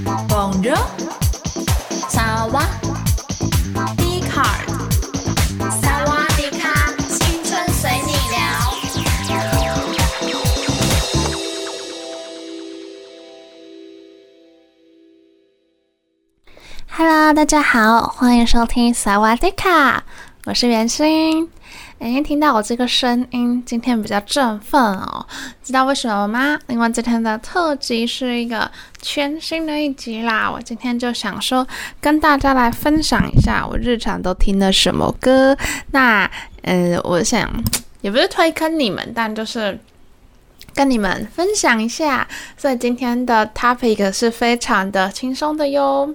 [0.00, 0.74] Bonjour，
[2.08, 2.64] 萨瓦
[3.98, 4.56] 迪卡，
[5.80, 8.40] 萨瓦迪卡，青春随你聊。
[16.88, 20.04] Hello，大家好，欢迎收听萨瓦迪卡，
[20.46, 21.50] 我是袁心。
[22.02, 25.24] 哎，听到我这个声音，今天比较振奋哦。
[25.62, 26.58] 知道为什么吗？
[26.66, 28.68] 因为今天的特辑是一个
[29.00, 30.50] 全新的一集啦。
[30.50, 31.64] 我今天就想说，
[32.00, 35.56] 跟大家来分享一下我日常都听的什么歌。
[35.92, 36.28] 那，
[36.62, 37.48] 呃，我想
[38.00, 39.78] 也不是推坑你们，但就是
[40.74, 42.26] 跟你们分享一下。
[42.56, 46.12] 所以今天的 topic 是非常的轻松的哟。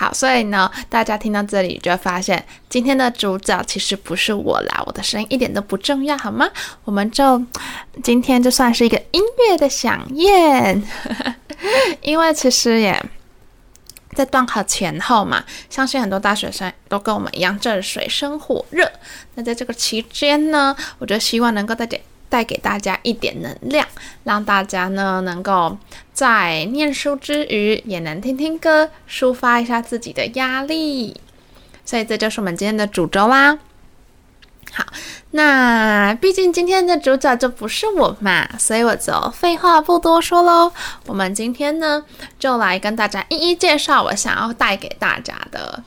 [0.00, 6.48] 好，所以呢，大家听到这里就发现，今天的主角其实不是我啦，我的声音一点都不重要，好吗？
[6.84, 7.42] 我们就
[8.00, 10.80] 今天就算是一个音乐的饗宴，
[12.00, 13.04] 因为其实也
[14.14, 18.88] 在段考前后嘛，相信很多大学生都跟我们一样，正水深火热。
[19.34, 22.00] 那在这个期间呢，我就希望能够带点。
[22.28, 23.86] 带给大家一点能量，
[24.24, 25.76] 让大家呢能够
[26.12, 31.20] 在念书之余也能听听歌，抒发一下自己的压力。
[31.84, 33.58] 所以这就是我们今天的主轴啦。
[34.70, 34.84] 好，
[35.30, 40.70] 那毕竟今天的主角就不是我嘛，所以我就废话不多说喽。
[41.06, 42.04] 我们今天呢
[42.38, 45.82] 就来跟大家一一介绍我想要带给大家的。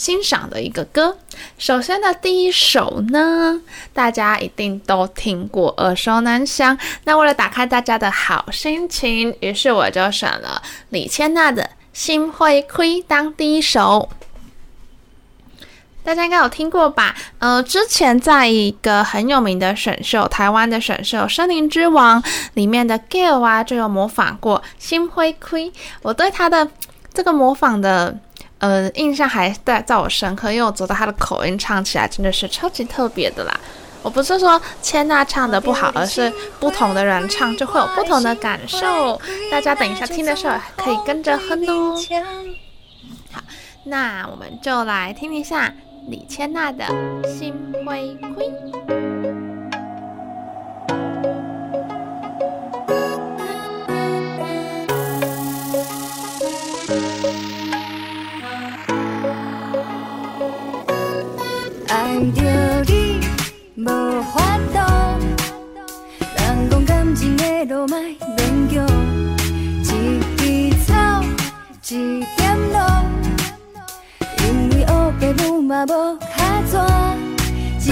[0.00, 1.18] 欣赏的一个歌，
[1.58, 3.60] 首先的第一首呢，
[3.92, 6.78] 大家一定都听过，耳熟能详。
[7.04, 11.62] 那为了打开大家的好心情，于是我就选了李千娜的
[11.92, 14.08] 《心花开》当第一首。
[16.02, 17.14] 大家应该有听过吧？
[17.38, 22.22] 呃，之前在一个很有名的选秀，台湾的选秀《森林之王》
[22.54, 25.58] 里面的 Gayle 啊，就有模仿过《心花开》。
[26.00, 26.66] 我对他的
[27.12, 28.18] 这个模仿的。
[28.60, 33.60] 呃，印象还在在我深刻，因为我觉得他的口音唱起来真的是超级特别的啦。
[34.02, 39.20] 我不是说千娜唱的不好，而是不同的人唱就会有不同的感受。
[39.50, 41.94] 大家等一下听的时候可以跟着哼哦。
[43.30, 43.42] 好，
[43.84, 45.74] 那我们就来听一下
[46.08, 46.84] 李千娜的
[47.38, 48.44] 《心花开》。
[62.10, 62.42] 爱着
[62.88, 63.20] 你
[63.76, 63.86] 无
[64.32, 64.78] 法度，
[66.36, 67.98] 人讲感情的路卖
[68.36, 68.38] 勉
[68.68, 68.84] 强，
[69.84, 69.86] 一
[70.36, 70.42] 枝
[70.84, 70.90] 草，
[71.88, 72.40] 一点
[72.72, 72.76] 露，
[74.38, 74.90] 因为乌
[75.20, 76.72] 白母嘛无卡纸，
[77.78, 77.86] 只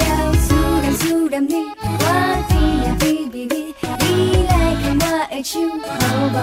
[0.00, 0.04] 要
[0.34, 0.52] 思
[0.82, 2.04] 念思念你，我
[2.48, 2.52] 甜
[2.84, 4.52] 呀蜜蜜蜜，你来
[4.82, 5.50] 牵我的手
[5.80, 6.36] 好无？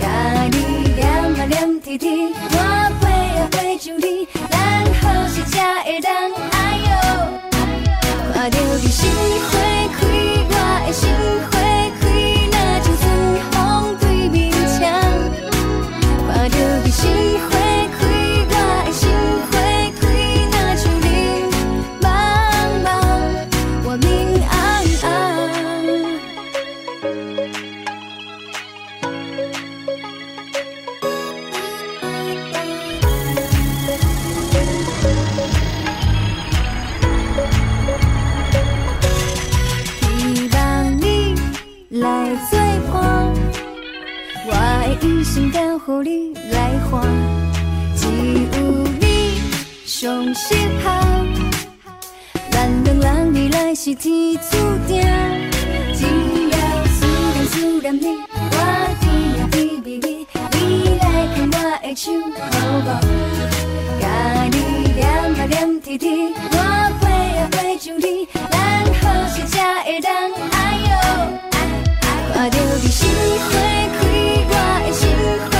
[0.00, 0.02] 甲
[0.50, 0.56] 你
[0.94, 1.52] 念啊念
[1.82, 2.56] 甜甜，我
[2.98, 3.04] 飞
[3.36, 4.26] 呀飞上天，
[5.64, 6.12] 好是这会当
[6.50, 6.92] 爱哟，
[8.34, 9.08] 看着你心
[9.48, 9.52] 花
[9.96, 9.98] 开，
[10.50, 10.52] 我
[10.86, 11.08] 的心
[46.04, 47.00] 你来看，
[47.96, 48.60] 只有
[49.00, 49.40] 你
[49.86, 50.84] 上适合。
[52.50, 55.00] 咱两人未来是天注定，
[55.94, 56.04] 只
[56.50, 58.56] 要思念思念你，我
[59.00, 59.02] 甜
[59.52, 61.02] 蜜蜜蜜蜜，你来
[61.34, 62.12] 看我的手，
[62.52, 62.54] 好
[62.84, 62.88] 不？
[63.98, 64.04] 甲
[64.52, 66.58] 你点啊点滴滴，我
[67.00, 67.02] 陪
[67.38, 68.52] 啊陪着你，咱
[69.00, 70.06] 好是才会人，
[70.52, 70.54] 哎
[70.84, 70.92] 呦，
[72.34, 73.08] 看着你心
[73.40, 73.52] 花
[73.96, 74.02] 开，
[74.50, 74.52] 我
[74.84, 75.00] 的心
[75.50, 75.53] 花。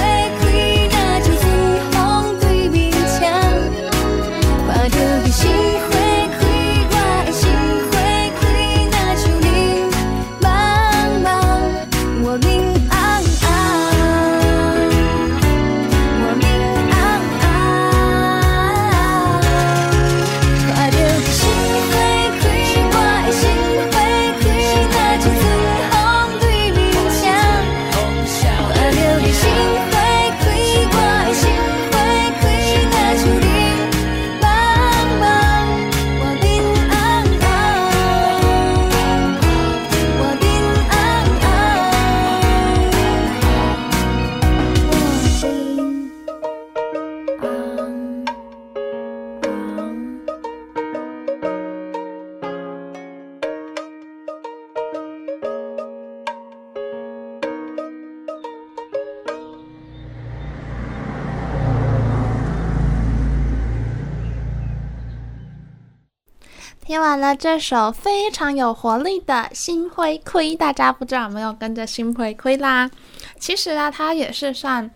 [66.86, 72.90] 听完了这首非常有活力的《心灰灰》，大家不知道有没有跟着《心灰灰》啦？
[73.38, 74.90] 其实啊，它也是算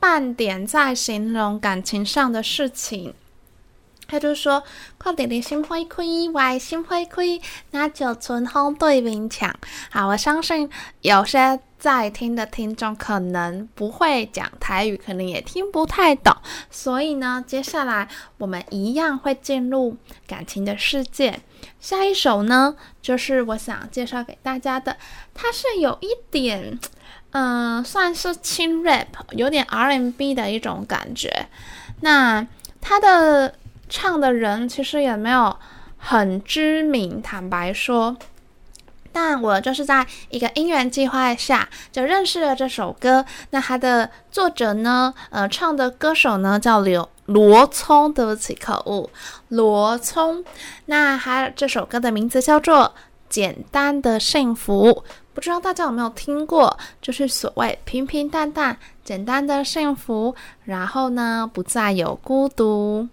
[0.00, 3.12] 半点在形容感情上的事情。
[4.14, 4.62] 他就说
[4.96, 7.40] ：“看点点心花开，我心花开，
[7.72, 9.52] 那就春风对面墙。”
[9.90, 10.70] 好，我相信
[11.00, 16.32] 有些在听的听众可能不会讲台语，可能也听不太懂，
[16.70, 18.08] 所以呢，接下来
[18.38, 19.96] 我们一样会进入
[20.28, 21.40] 感情的世界。
[21.80, 24.96] 下一首呢，就是我想介绍给大家的，
[25.34, 26.78] 它是有一点。
[27.36, 31.48] 嗯、算是轻 rap，有点 RMB 的一种感觉。
[32.00, 32.46] 那
[32.80, 33.52] 它的
[33.96, 35.56] 唱的人其实也没有
[35.96, 38.16] 很知名，坦白说。
[39.12, 43.24] 但我就是在一个因缘际会下就认识了这首歌。
[43.50, 49.08] 那他的作者呢，呃，唱的歌手呢叫刘罗聪，对不起，可恶，
[49.50, 50.44] 罗聪。
[50.86, 52.86] 那他这首歌的名字叫做
[53.28, 54.88] 《简单的幸福》。
[55.32, 63.08] 不知道大家有没有听过，就是所谓平平淡淡、简单的幸福，然后呢，不再有孤独。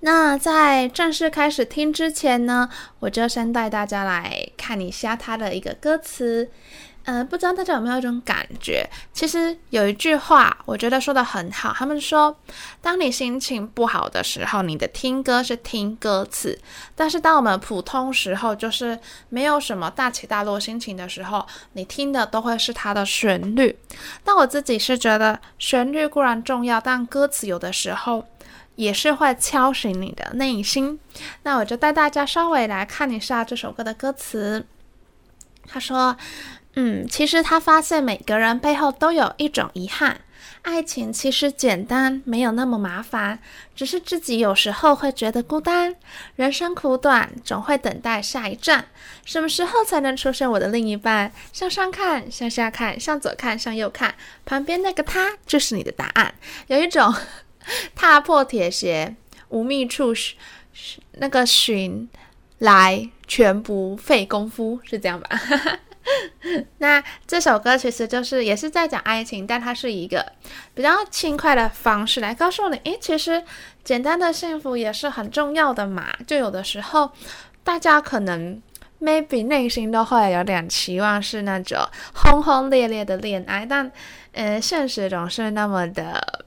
[0.00, 2.68] 那在正式开始听之前呢，
[3.00, 6.48] 我就先带大家来看一下它的一个歌词。
[7.04, 8.86] 嗯、呃，不知道大家有没有一种感觉？
[9.14, 11.72] 其实有一句话，我觉得说得很好。
[11.74, 12.36] 他们说，
[12.82, 16.52] 当你心情不好的时候，你的听歌是听歌词；
[16.94, 18.98] 但是当我们普通时候，就是
[19.30, 23.74] 没有什么大起大落心情的时候，你听的都会是它的旋律。
[24.22, 28.22] 但我自己是觉得，旋律固然重要，但歌词有的时候
[28.78, 30.98] 也是会敲醒你的内心。
[31.42, 34.64] 那我就带大家稍微来看一下这首歌的歌词。
[35.66, 36.16] 他说。
[36.80, 40.20] 嗯，其实他发现每个人背后都有一种遗憾。
[40.62, 43.40] 爱情其实简单，没有那么麻烦，
[43.74, 45.96] 只是自己有时候会觉得孤单。
[46.36, 48.84] 人生苦短，总会等待下一站。
[49.24, 51.32] 什么时候才能出现我的另一半？
[51.52, 54.14] 向上看，向下看，向左看，向右看，
[54.44, 56.32] 旁边那个他就是你的答案。
[56.68, 57.12] 有一种
[57.94, 59.14] 踏破铁鞋
[59.48, 60.12] 无觅处，
[61.12, 62.08] 那个寻
[62.58, 65.28] 来全不费工夫，是这样吧？
[66.78, 70.32] 那这首歌其实就是也是在讲爱情，但它是一个
[70.74, 73.42] 比较轻快的方式来告诉你，诶，其实
[73.84, 76.06] 简单的幸福也是很重要的嘛。
[76.26, 77.10] 就有的时候，
[77.62, 78.60] 大家可能
[79.00, 81.78] maybe 内心都会有点期望是那种
[82.14, 83.92] 轰轰烈烈的恋爱，但
[84.32, 86.46] 嗯，现实总是那么的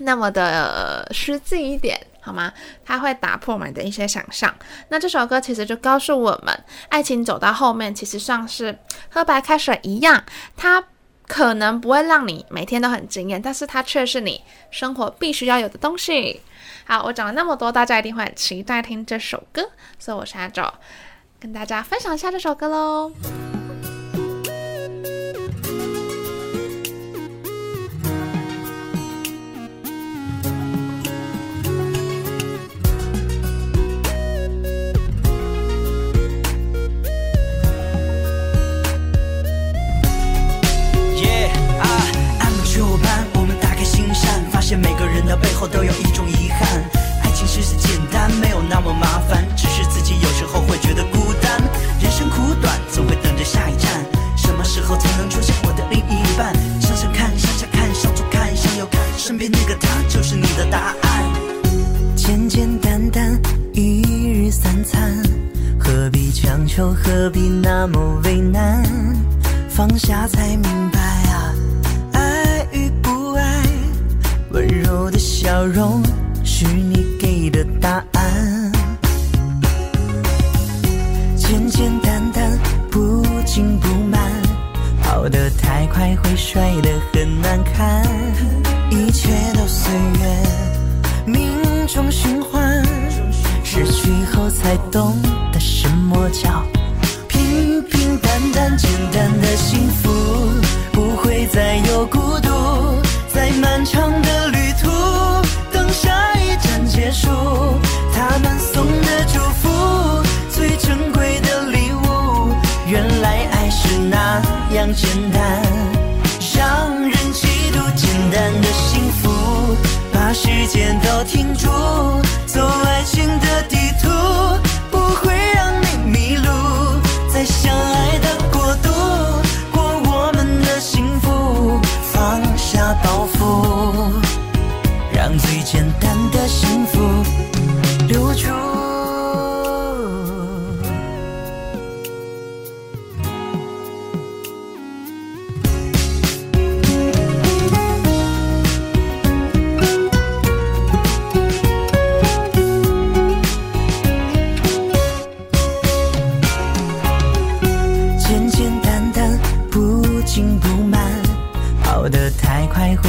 [0.00, 1.98] 那么的实际一点。
[2.22, 2.52] 好吗？
[2.84, 4.54] 它会打破我们的一些想象。
[4.90, 10.22] 那这首歌其实就告诉我们，爱情走到后面，其实像是喝白开水一样，
[10.54, 10.84] 它
[11.26, 16.42] 可能不会让你每天都很惊艳，但是它却是你生活必须要有的东西。
[16.84, 20.62] 好，我讲了那么多，大家一定会很期待听这首歌，所以我现在就
[21.40, 23.10] 跟大家分享一下这首歌喽。
[44.76, 46.82] 每个人的背后都有一种遗憾，
[47.22, 51.60] 爱情其实简单，没有那么麻烦，只是自己有时候会觉得孤单。
[52.00, 53.90] 人生苦短，总会等着下一站，
[54.36, 56.54] 什么时候才能出现我的另一半？
[56.80, 61.32] 向上看，向下看，向左看，向右看，身边那个他就是你的答案。
[62.14, 63.40] 简简单单
[63.72, 64.02] 一
[64.46, 65.20] 日三餐，
[65.78, 68.29] 何必强求，何必那么为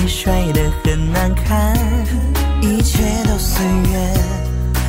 [0.03, 1.77] 你摔得很难看，
[2.59, 4.17] 一切都随缘，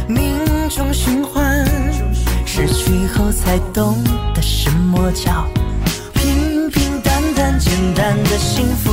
[0.09, 0.39] 命
[0.71, 1.67] 中循环，
[2.47, 4.03] 失去后才懂
[4.35, 5.47] 得什么叫
[6.15, 8.91] 平平淡淡简单的幸福，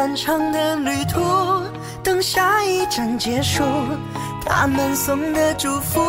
[0.00, 1.20] 漫长的旅途。
[2.02, 3.62] 等下一站结束，
[4.46, 6.00] 他们送的祝福，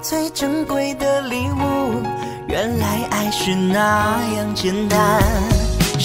[0.00, 2.04] 最珍贵的礼物，
[2.46, 5.20] 原来爱是那样简单，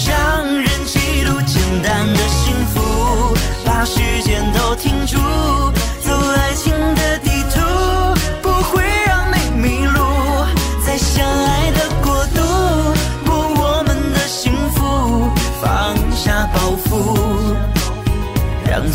[0.04, 5.16] 让人嫉妒简单的幸福，把时间都停住，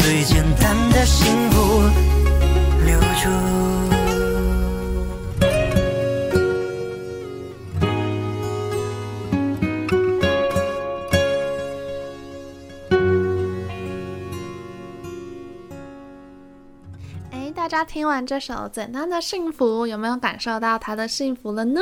[0.07, 1.81] 最简单的幸福
[2.85, 3.29] 留住。
[17.31, 21.81] 哎，大家听完这首《简单的幸福》，有没有感受到他的幸福了呢？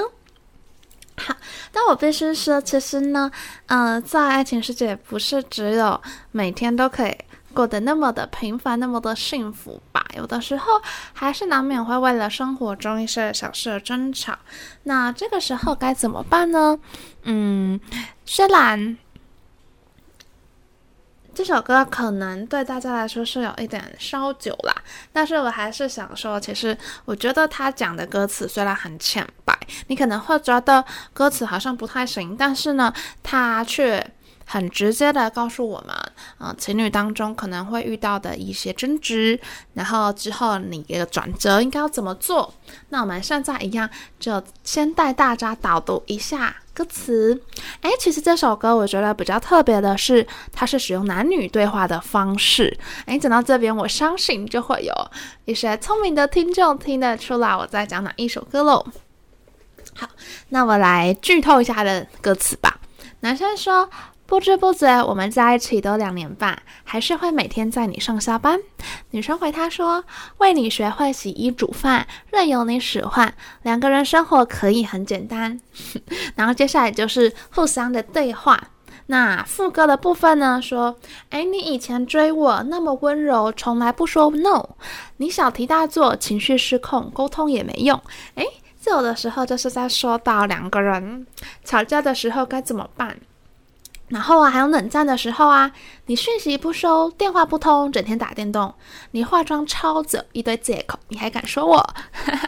[1.15, 1.35] 好，
[1.71, 3.29] 但我必须说，其实呢，
[3.67, 6.01] 呃，在爱情世界，不是只有
[6.31, 7.15] 每天都可以。
[7.55, 10.05] 过得那么的平凡，那么的幸福吧？
[10.15, 10.73] 有的时候
[11.13, 14.37] 还是难免会为了生活中一些小事而争吵。
[14.83, 16.77] 那这个时候该怎么办呢？
[17.23, 17.79] 嗯，
[18.25, 18.97] 虽然
[21.33, 24.75] 这首歌可能对大家来说是有一点烧酒啦，
[25.13, 29.57] 但是我还是想说，其实我觉得他讲的歌词虽然很浅白，
[29.87, 30.83] 你可能会觉得
[31.13, 32.93] 歌词好像不太行，但是呢，
[33.23, 34.05] 他却。
[34.45, 35.95] 很直接的告诉我们，
[36.39, 39.39] 嗯、情侣当中可能会遇到的一些争执，
[39.73, 42.53] 然后之后你的转折应该要怎么做？
[42.89, 47.41] 那我们现在一样，就先带大家导读一下歌词。
[47.81, 52.77] 诶，其实这首歌我觉得比较特别的是，它是使用男女对话的方式。
[53.07, 54.93] 诶，讲到这边，我相信就会有
[55.45, 58.85] 一些聪明的听众听得出来我在讲哪一首歌喽。
[59.95, 60.07] 好，
[60.49, 62.79] 那我来剧透一下的歌词吧。
[63.21, 63.89] 男生说。
[64.27, 68.59] 不知不觉，我们在一起都两年半，还是会每天载你上下班。
[69.11, 70.03] 女生回他说
[70.39, 75.59] ：“为你学会洗衣煮饭，任由你使唤，两个人生活可以很简单。
[76.35, 78.69] ”然后接下来就是互相的对话。
[79.07, 80.59] 那副歌的部分呢？
[80.59, 80.97] 说
[81.29, 84.69] ：“哎，你以前追我那么温柔，从来不说 no。
[85.17, 88.01] 你小题大做，情绪失控，沟通也没用。
[88.33, 88.43] 哎，
[88.81, 91.27] 这有的时候就是在说到两个人
[91.63, 93.15] 吵架的时候该怎么办。”
[94.07, 95.71] 然后啊，还有冷战的时候啊，
[96.05, 98.73] 你讯息不收，电话不通，整天打电动，
[99.11, 101.95] 你化妆超久，一堆借口，你还敢说我？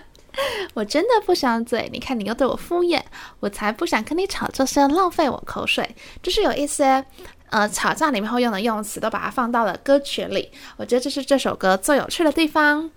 [0.75, 3.01] 我真的不想嘴，你看你又对我敷衍，
[3.39, 5.95] 我才不想跟你吵这些，浪费我口水。
[6.21, 7.03] 就是有一些
[7.49, 12.91] 呃吵架里面会用的用词，都把它放到了歌曲里，我觉得这是这首歌最有趣的地方。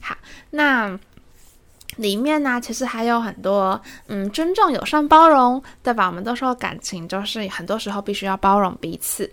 [0.00, 0.16] 好，
[0.50, 0.98] 那。
[1.96, 6.06] 里面呢，其实还有很多，嗯，尊重、友善、包容，对吧？
[6.06, 9.30] 我们都说感情就是很多时候必须要包容彼此。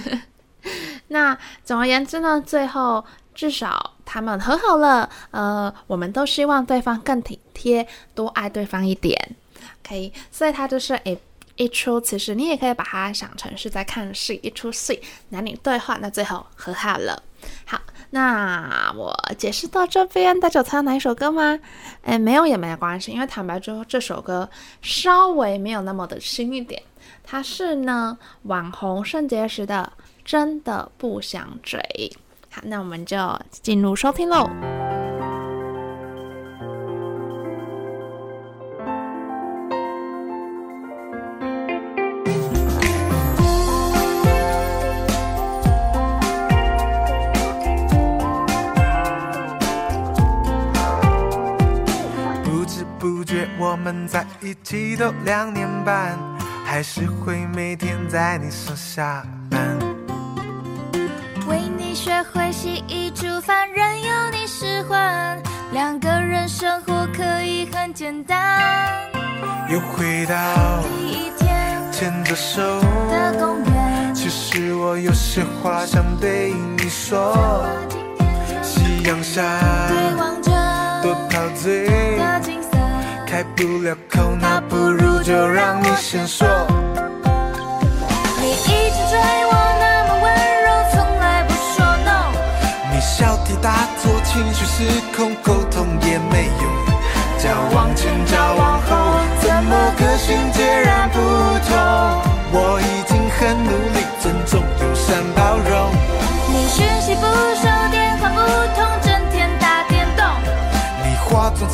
[1.08, 3.04] 那总而言之呢，最后
[3.34, 5.08] 至少他们和好了。
[5.30, 9.18] 呃，我们都希望对方更体贴，多爱对方一点。
[9.82, 11.16] OK，所以它就是一
[11.56, 17.22] 一出，其实你也可以把它想成是在看戏，一出戏，男女对话，那最后和好了。
[17.64, 17.80] 好。
[18.14, 21.58] 那我解释到这边，大家有猜到哪一首歌吗？
[22.04, 24.48] 哎，没有也没关系，因为坦白说，这首歌
[24.80, 26.80] 稍微没有那么的新一点。
[27.24, 29.92] 它是呢，网红圣结石的
[30.24, 31.80] 《真的不想追》。
[32.52, 33.16] 好，那我们就
[33.50, 34.48] 进入收听喽。
[53.04, 56.18] 不觉我们在一起都两年半，
[56.64, 59.60] 还是会每天在你上下班。
[61.46, 65.38] 为你学会洗衣煮饭，任由你使唤。
[65.72, 68.58] 两个人生活可以很简单。
[69.68, 72.62] 又回到第一天牵着手
[73.10, 77.66] 的公园，其实我有些话想对你说。
[78.62, 79.42] 夕阳下
[79.90, 80.50] 对望着
[81.02, 81.86] 多陶醉。
[83.34, 86.46] 开不了口，那不如就让你先说。
[88.38, 88.54] 你一
[88.94, 89.18] 直追
[89.50, 90.26] 我那么温
[90.62, 92.30] 柔，从来不说 no。
[92.92, 94.86] 你小题大做，情绪失
[95.16, 96.64] 控，沟通也没用。
[97.36, 98.94] 交往前交往后，
[99.40, 101.74] 怎么个性截然不同？
[102.52, 103.93] 我已经很努力，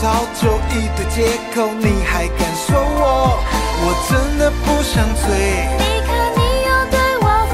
[0.00, 3.38] 早就一堆借口，你还敢说我？
[3.83, 5.28] 我真的不想醉。
[5.76, 7.52] 你看，你又对我敷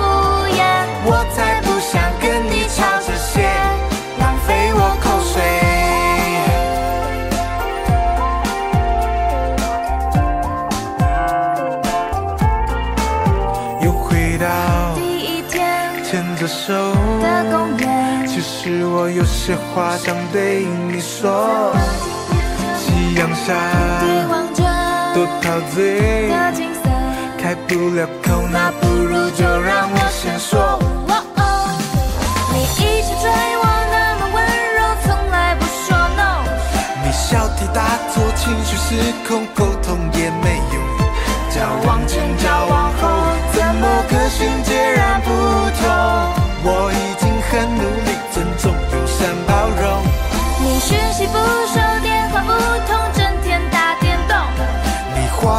[0.54, 0.56] 衍，
[1.04, 3.42] 我再不想跟你吵这些，
[4.20, 5.34] 浪费我口水。
[13.84, 14.46] 又回到
[14.94, 15.58] 第一天
[16.04, 16.72] 牵的手
[17.20, 21.74] 的公园，其实我有些话想对你说。
[23.16, 23.54] 夕阳下，
[25.14, 26.82] 多陶醉的景色，
[27.40, 30.78] 开不了口，那不如就让我先说。
[32.52, 34.36] 你一直追我那么温
[34.76, 36.44] 柔，从来不说 no。
[37.02, 38.94] 你小题大做，情绪失
[39.26, 40.76] 控，沟通也没用。
[41.48, 43.08] 交往前交往后，
[43.52, 45.30] 怎么个性截然不
[45.80, 45.88] 同？
[46.68, 50.04] 我已经很努力，尊重友善包容。
[50.58, 51.65] 你讯息不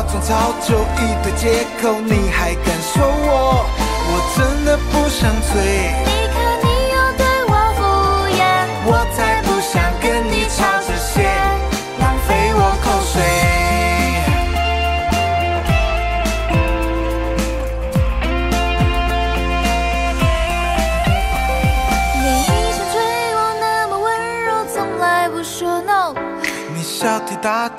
[0.10, 3.66] 总找着，一堆借口，你还敢说我？
[4.10, 6.17] 我真的不想醉。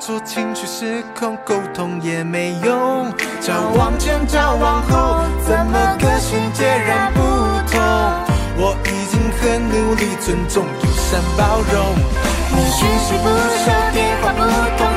[0.09, 3.13] 说情绪失控，沟通也没用。
[3.39, 7.21] 照往前照往后，怎么个性截然不
[7.69, 7.79] 同？
[8.57, 11.93] 我已经很努力，尊重友善包容。
[12.49, 14.41] 你讯息不收，电话不
[14.79, 14.88] 通，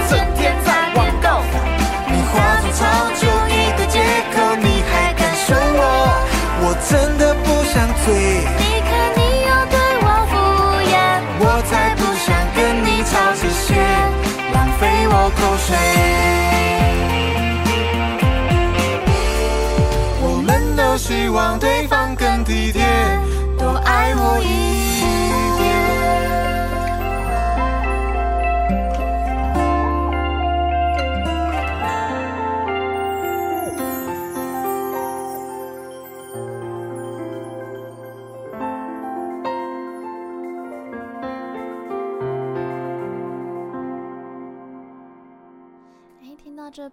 [21.32, 21.71] 望对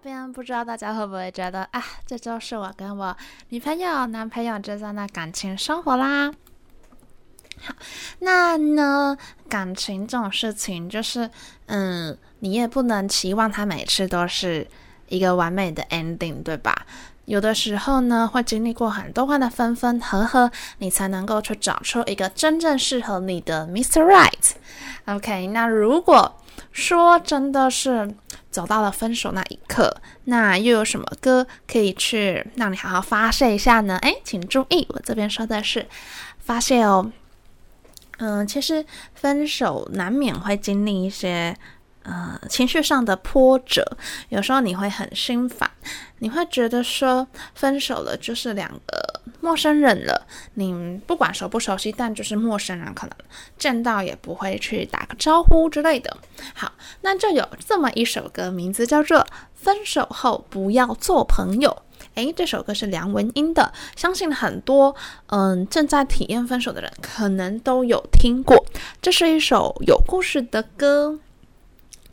[0.02, 3.14] 边不知道大家会不会觉得啊，这就是我跟我
[3.50, 6.32] 女朋友、男朋友之间的感情生活啦。
[7.62, 7.74] 好，
[8.20, 9.16] 那呢，
[9.48, 11.28] 感情这种事情，就是
[11.66, 14.66] 嗯，你也不能期望它每次都是
[15.08, 16.86] 一个完美的 ending，对吧？
[17.26, 24.02] 有的时候呢，会经历过很多话的分分合合，你才能够去找出一个真正适合你的 Mr.
[24.02, 24.52] Right。
[25.04, 26.40] OK，那如果
[26.72, 28.14] 说真的是。
[28.50, 33.96] 走到了分手那一刻，那又有什么歌可以去让你好好发泄一下呢？
[33.98, 35.86] 诶，请注意，我这边说的是
[36.38, 37.12] 发泄哦。
[38.18, 38.84] 嗯，其实
[39.14, 41.56] 分手难免会经历一些
[42.02, 43.84] 呃情绪上的波折，
[44.28, 45.70] 有时候你会很心烦，
[46.18, 49.20] 你会觉得说分手了就是两个。
[49.42, 53.16] 陌生人了，你不管熟不熟悉，但就是陌生人，可能
[53.56, 56.14] 见到也不会去打个招呼之类的。
[56.52, 59.18] 好，那就有这么一首歌，名字叫做
[59.54, 61.70] 《分手后不要做朋友》。
[62.16, 64.94] 诶，这首歌是梁文音的，相信很多
[65.28, 68.62] 嗯正在体验分手的人可能都有听过。
[69.00, 71.18] 这是一首有故事的歌，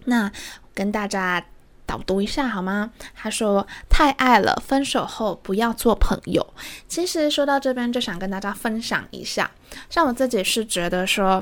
[0.08, 0.32] 那
[0.74, 1.46] 跟大家。
[1.88, 2.91] 导读一下好吗？
[3.15, 6.46] 他说：“太爱了，分手后不要做朋友。”
[6.86, 9.50] 其实说到这边，就想跟大家分享一下。
[9.89, 11.41] 像我自己是觉得说，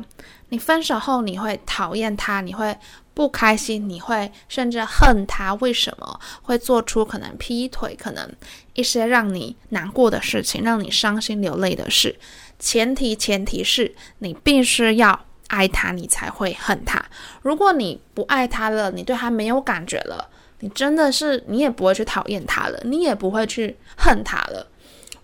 [0.49, 2.77] 你分手后你会讨厌他，你会
[3.15, 5.55] 不开心，你会甚至恨他。
[5.55, 8.31] 为什么会做出可能劈腿，可能
[8.75, 12.15] 一些让你难过的事情，让你伤心流泪的事？
[12.59, 17.03] 前提前提是你必须要爱他，你才会恨他。
[17.41, 20.27] 如果你不爱他了，你对他没有感觉了，
[20.59, 24.67] 你真的是你也不会去讨厌他了，你也不会去恨他了。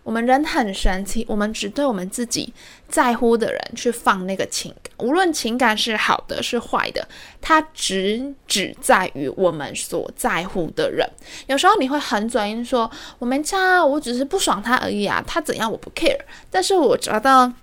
[0.03, 2.51] 我们人很神奇，我们只对我们自己
[2.87, 7.07] 在乎的人去放那个情感，无论情感是好的是坏的，
[7.39, 11.07] 它只只在于我们所在乎的人。
[11.45, 17.53] 有时候你会很嘴硬说：“我没差，我只是不爽他而已啊，他怎样我不 care。”但是我觉得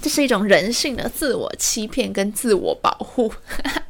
[0.00, 3.32] 这是一种人性的自我欺骗跟自我保护。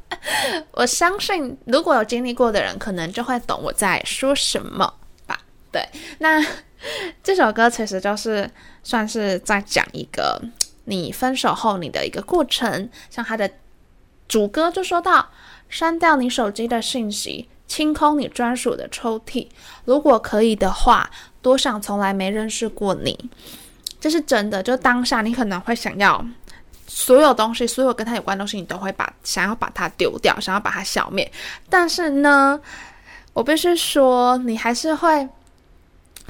[0.72, 4.94] 我相信，如果有经历过的人，可能就会懂我在说什么
[5.26, 5.40] 吧。
[5.70, 6.44] 对，那。
[7.22, 8.50] 这首歌其实就是
[8.82, 10.40] 算是在讲一个
[10.86, 13.50] 你分手后你的一个过程，像他的
[14.26, 15.28] 主歌就说到：
[15.68, 19.48] 删掉你手机的信息，清空你专属的抽屉。
[19.84, 21.10] 如果可以的话，
[21.42, 23.28] 多想从来没认识过你。
[24.00, 26.24] 这是真的，就当下你可能会想要
[26.88, 31.30] 所有东西，所有跟他有关的东西，你都会把想要把它丢掉，想要把它消灭。
[31.68, 32.58] 但是呢，
[33.32, 35.28] 我必须说，你还是会。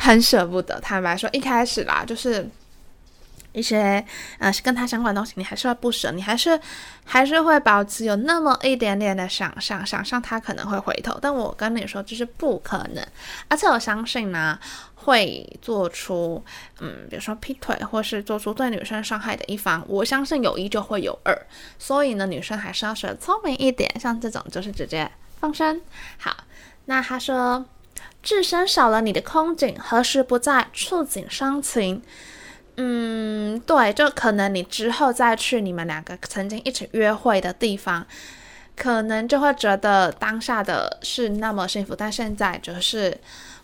[0.02, 2.48] 很舍不得，坦白说，一开始啦，就是
[3.52, 4.04] 一些
[4.38, 6.58] 呃跟他相关的东西，你还是会不舍，你还是
[7.04, 11.18] 还是会保持有那么一点点的想象，想象他可能会回头。
[11.20, 13.06] 但我跟你说，这是不可能。
[13.48, 14.58] 而且我相信呢，
[14.94, 16.42] 会做出
[16.80, 21.36] 嗯，比如说劈腿，或是做出对女生伤害的一方，我相信有一就会有二。
[21.78, 25.10] 所以呢，女生还是要学聪明一点，像这种就是直接
[25.40, 25.80] 放生。
[26.18, 26.36] 好，
[26.86, 27.64] 那他说。
[28.22, 32.02] 置身少了你的空景，何时不再触景伤情？
[32.82, 38.06] 嗯，对，就可能你之后再去你们两个曾经一起约会的地方，
[38.74, 43.14] 可能就会觉得当下的是那么幸福，但现在就是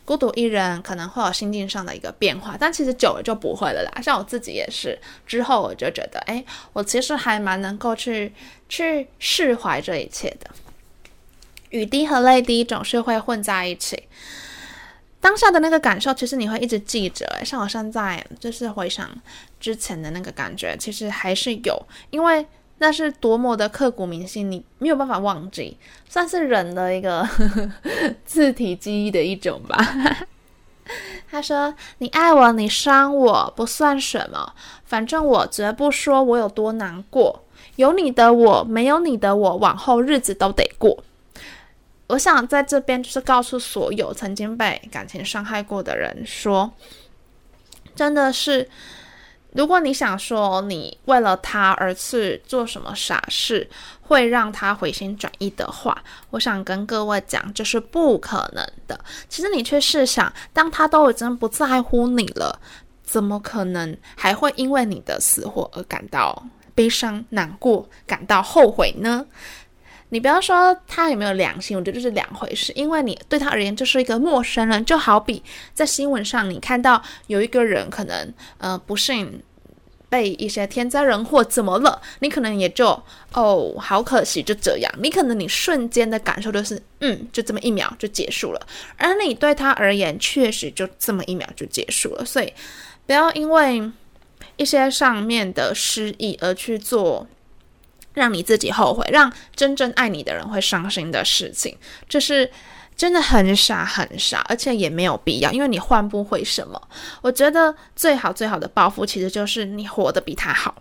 [0.04, 2.58] 孤独一人，可能会有心境上的一个变化。
[2.60, 4.02] 但其实久了就不会了啦。
[4.02, 8.34] 像我自己也是，之后我就觉得，哎，我其实还蛮能够去
[8.68, 10.50] 去释怀这一切的。
[11.70, 14.02] 雨滴和泪滴总是会混在一起。
[15.20, 17.26] 当下的那个感受，其实你会一直记着。
[17.44, 19.10] 像我现在就是回想
[19.58, 22.46] 之前的那个感觉，其实还是有，因为
[22.78, 25.76] 那是多么的刻骨铭心，你没有办法忘记，
[26.08, 27.70] 算是人的一个呵呵
[28.24, 29.76] 自体记忆的一种吧。
[31.28, 37.42] 他说：“你爱我，你伤我，不算什么，反正我绝不说我有多难过。
[37.74, 41.02] 有你的我，没有你的我，往后日子都得过。”
[42.08, 46.72] 我想在这边就是告诉所有曾经被感情伤害过的人说，
[47.94, 48.68] 真的是，
[49.52, 53.68] 如果你想说你为了他而去做什么傻事，
[54.02, 58.98] 会让他回心转意的话，我想跟各位讲，这是不可能的。
[59.28, 62.60] 其实你去试想，当他都已经不在乎你了，
[63.02, 69.26] 怎么可能还会因为你的死活而感到悲伤、难过、感到后悔呢？
[70.10, 72.72] 你不要说他有没有良心，我觉得这是两回事。
[72.76, 75.42] 因为你对他而言就是一个陌生人，就好比
[75.74, 79.42] 在新闻上你看到有一个人可能呃不幸
[80.08, 84.92] 被一些天灾人祸怎么了，你可能也就哦好可惜就这样。
[85.02, 88.66] 你可能你瞬间的感受就是嗯就这么一秒就结束了，
[88.96, 92.24] 而你对他而言确实就这么一秒就结束了。
[92.24, 92.52] 所以
[93.06, 93.90] 不要因为
[94.56, 97.26] 一些上面的失意而去做。
[98.16, 101.76] 让你自己后悔，让真正爱你的人会伤心的事情，
[102.08, 102.50] 这是
[102.96, 106.80] 真的很傻很傻，而且也没有必要，因为你换不回什么。
[107.20, 110.74] 我觉得最好最好的报复，其实就是你活得比他好。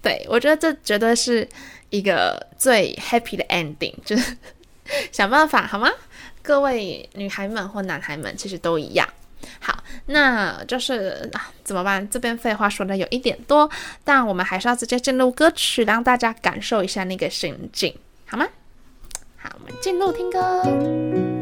[0.00, 1.46] 对，我觉得这绝对是
[1.90, 4.34] 一个最 happy 的 ending，就是
[5.12, 5.90] 想办法好吗？
[6.40, 9.06] 各位女孩们或男孩们，其实都一样。
[9.60, 12.08] 好，那就是啊，怎么办？
[12.10, 13.68] 这边废话说的有一点多，
[14.02, 17.94] 但我们还是要直接进入歌曲，让大家感受一下那个心境，
[18.26, 18.46] 好吗？
[19.36, 21.33] 好，我们进入听歌。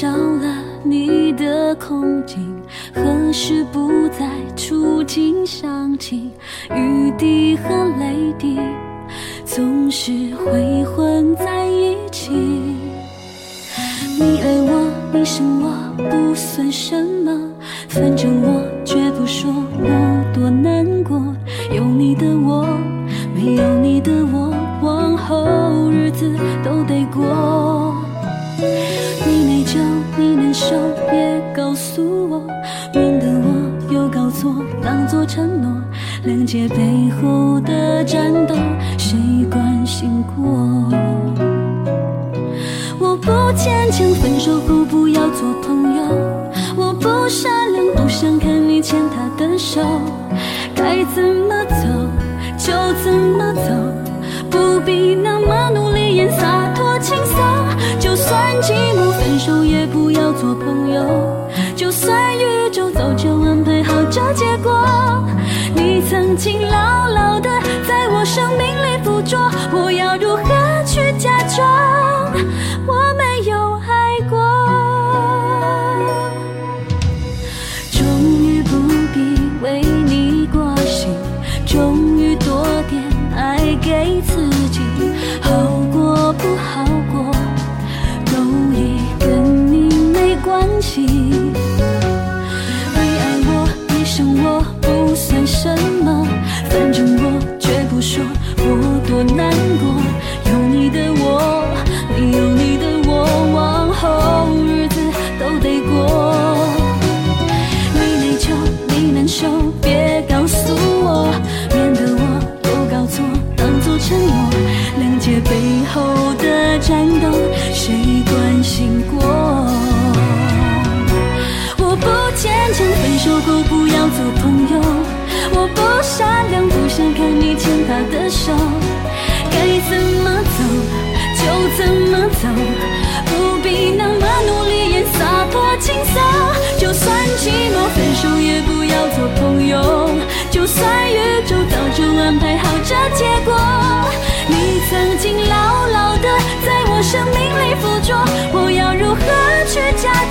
[0.00, 2.58] 少了你的空景，
[2.94, 6.32] 何时不再触景伤情？
[6.74, 8.58] 雨滴和泪滴
[9.44, 12.32] 总是会混在一起。
[12.32, 17.49] 你爱我，你伤我，不算什么，
[36.26, 36.76] 谅解背
[37.16, 38.54] 后的战斗，
[38.98, 39.16] 谁
[39.50, 40.44] 关心过？
[42.98, 46.02] 我不坚强，分手后不要做朋友。
[46.76, 49.80] 我不善良，不想看你牵他的手。
[50.74, 51.86] 该怎么走
[52.58, 53.70] 就怎么走，
[54.50, 57.38] 不必那么努力演洒脱轻松。
[57.98, 61.02] 就算寂寞，分手也不要做朋友。
[61.74, 64.70] 就算宇宙早就安排好这结果，
[66.08, 67.50] 曾经牢牢的
[67.86, 69.38] 在我生命里捕捉，
[69.72, 72.09] 我要如何去假装？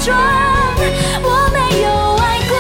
[0.09, 0.17] 装
[1.23, 2.53] 我没有爱过。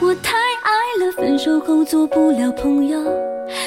[0.00, 0.26] 我太
[0.62, 1.38] 爱了，分？
[1.38, 2.98] 手后做不了朋友，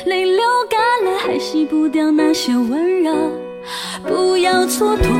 [0.05, 3.13] 泪流干了还洗不掉那些温柔。
[4.03, 5.14] 不要蹉跎，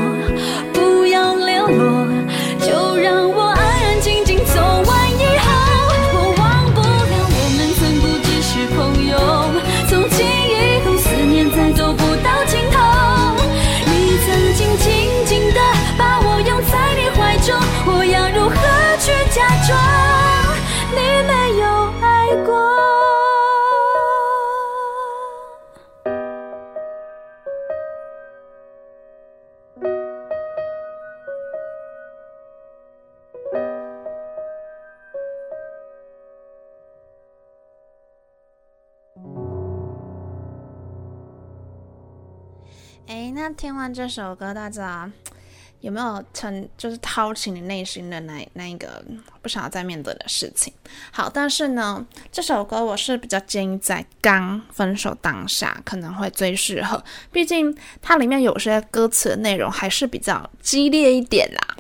[43.46, 45.08] 那听完这首歌，大家
[45.82, 49.06] 有没有曾就是掏起你内心的那那一个
[49.44, 50.74] 不想要再面对的事情？
[51.12, 61.78] 好，但是呢，这首歌我是比较建议在刚分手当下可能会最适合，毕竟它里面有些歌词的内容还是比较激烈一点啦。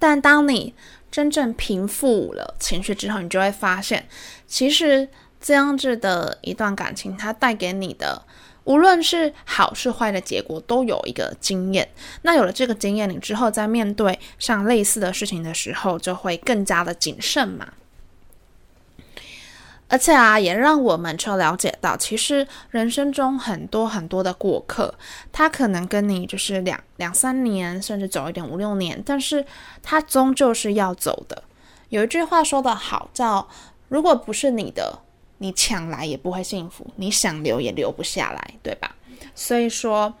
[0.00, 0.74] 但当你
[1.08, 4.08] 真正平复了情绪之后，你就会发现，
[4.48, 5.08] 其实
[5.40, 8.24] 这样子的一段感情，它带给你的。
[8.68, 11.88] 无论是好是坏的结果，都有一个经验。
[12.20, 17.66] 那有了这个经验，你之后在面对像类似的事情的时候，就会更加的谨慎嘛。
[19.88, 24.92] 而且啊，也让我们去了解到，其实人生中很多很多的过客，
[25.32, 29.46] 他可能跟你就是两两三年，甚至走一点五六年，但是
[29.82, 31.42] 他终究是要走的。
[31.88, 33.48] 有一句话说得好，叫
[33.88, 34.98] “如果不是你的”。
[35.38, 38.94] 你抢来也不会幸福，你想留也留不下来，对吧？
[39.34, 40.14] 所以说，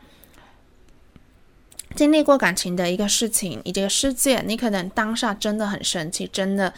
[1.94, 6.72] 经历过感情的一个事情，你这个世界，你可能当下真的很生气，真的，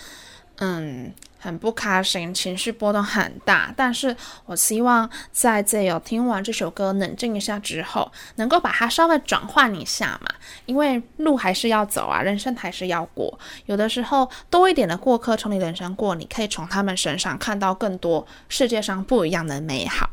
[0.57, 1.13] 嗯。
[1.43, 3.73] 很不开心，情绪波动很大。
[3.75, 10.29] 但是我希望在这有听完这首歌冷静一下之后，能够把它稍微转换一下嘛。
[10.67, 13.37] 因为路还是要走啊，人生还是要过。
[13.65, 20.11] 有的时候多一点的过客从你人生过，你可以从他们身上看到更多世界上不一样的美好。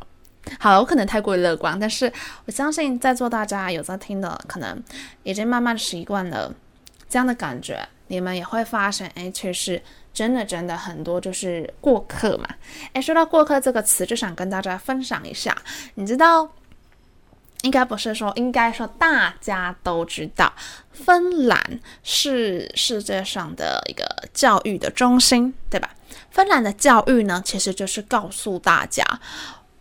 [0.60, 2.10] 好，我可能太过于乐观，但是
[2.46, 4.82] 我相信在座大家有在听的，可能
[5.24, 6.54] 已经慢慢习惯了
[7.10, 7.86] 这样的感觉。
[8.08, 9.84] 你们也会发现，哎，确实。
[10.17, 12.49] 真的真的很多就是过客嘛，
[12.93, 15.56] 诶，说到过客这个词，就想跟大家分享一下。
[15.93, 16.49] 你知道，
[17.62, 20.51] 应该不是说，应该说大家都知道，
[20.91, 24.03] 芬兰是世界上的一个
[24.34, 25.91] 教育的中心，对吧？
[26.32, 29.06] 芬兰的教育呢，其实就是告诉大家，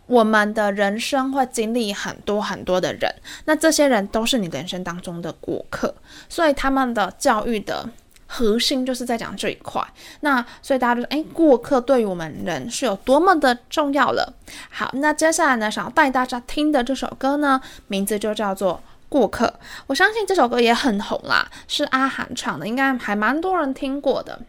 [0.05, 3.11] 我们的人生会经历很多很多的人，
[3.45, 5.95] 那这些人都是你人生当中的过客，
[6.29, 7.89] 所以他们的教育的
[8.27, 9.81] 核心就是在讲这一块。
[10.19, 14.33] 那所以大家就说，哎，过客对于我们人是有多么的重要了。
[14.69, 18.75] 好，那接下来呢，想要带大家听的这首歌呢，名字就叫做
[19.09, 19.45] 《过客》。
[19.87, 24.39] 我相信这首歌也很红啦，是阿涵唱的，应该还蛮多人听过的。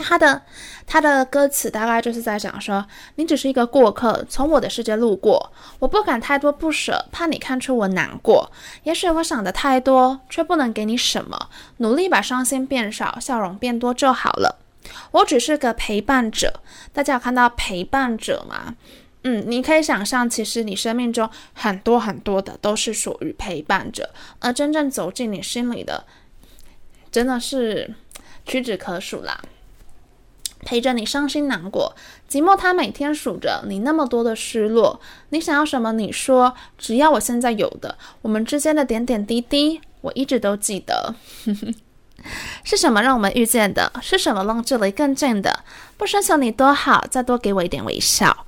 [0.00, 0.42] 他的
[0.86, 2.84] 他的歌词大概就是在讲说，
[3.16, 8.50] 你只是一个过客，从我的世界路过，我不敢太多不舍，怕你看出我难过。
[8.82, 14.58] 也许我想的太多，却不能给你什么，努力把伤心变少，笑容变多就好了。
[15.12, 16.60] 我只是个陪伴者，
[16.92, 18.74] 大家有看到陪伴者吗？
[19.22, 24.08] 嗯，你可以想象，其实你生命中很多很多的都是属于陪伴者，
[24.38, 26.04] 而真正走进你心里的，
[27.12, 27.94] 真的是
[28.46, 29.38] 屈指可数啦。
[30.64, 31.94] 陪着你伤心难过，
[32.28, 35.00] 寂寞他每天数着你那么多的失落。
[35.30, 35.92] 你想要什么？
[35.92, 41.14] 你说，只要我现在有的，我们之间的点点滴滴，我一直都记得。
[42.62, 43.90] 是什么让我们遇见的？
[44.02, 45.64] 是什么让距离更近的？
[45.96, 48.44] 不奢求你多好，再多给我一点微笑。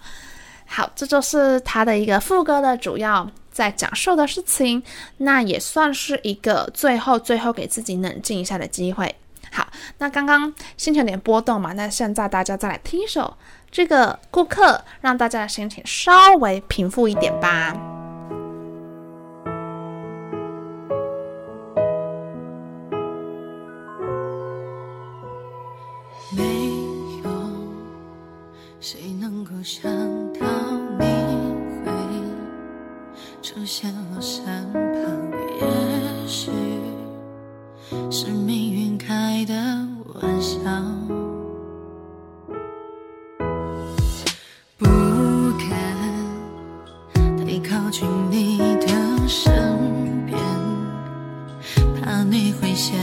[0.66, 4.83] 好，这就是他的一个副歌的主要在讲述的事情。
[5.16, 9.14] 那也算是一个最后最后给自己冷静一下的机会。
[9.52, 13.36] 好，那刚刚心情有点波动嘛，那现在大家再来听一首
[13.70, 17.76] 这个顾客，让大家的心情稍微平复一点吧。
[26.34, 26.42] 没
[27.22, 27.30] 有
[28.80, 29.84] 谁能够想
[30.32, 30.46] 到
[30.98, 31.04] 你
[31.84, 31.92] 会
[33.42, 34.82] 出现我身旁，
[35.60, 36.50] 也许
[38.11, 38.83] 是命运。
[39.05, 39.55] 开的
[40.14, 40.59] 玩笑，
[44.78, 44.87] 不
[45.59, 45.68] 敢
[47.37, 48.87] 太靠近你的
[49.26, 50.38] 身边，
[52.00, 52.96] 怕你会嫌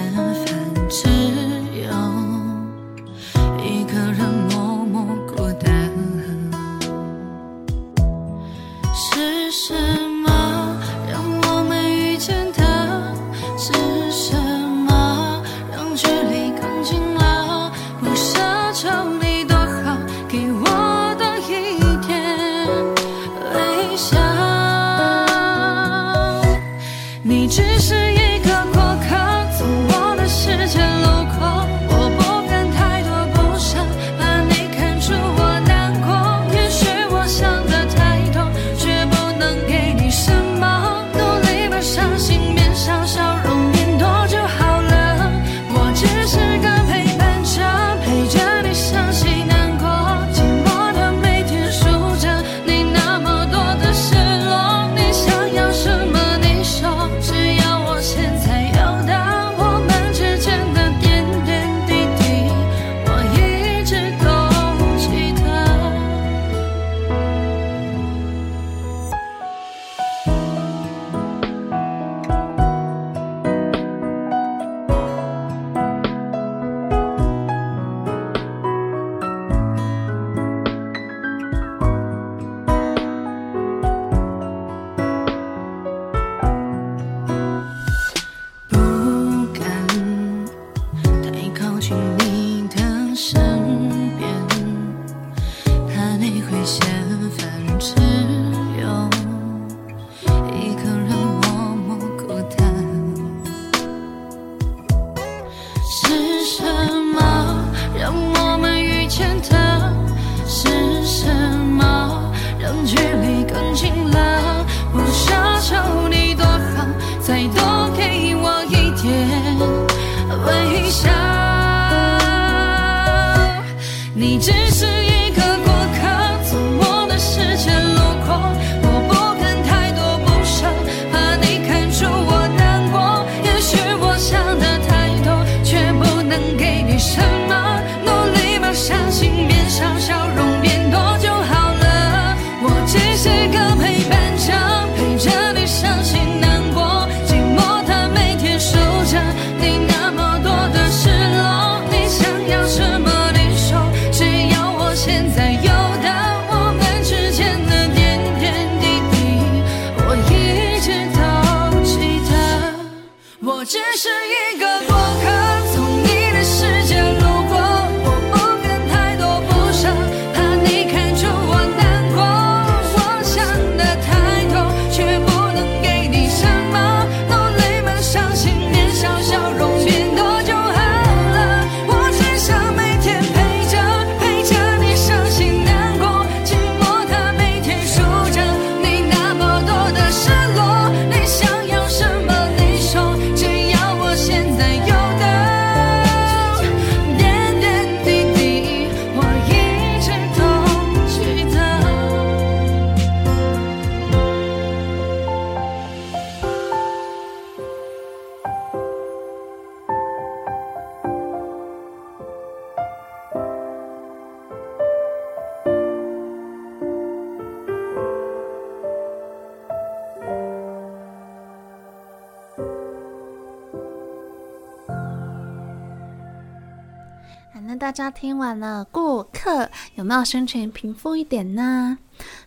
[227.99, 231.97] 大家听完了过客，有没有心情平复一点呢？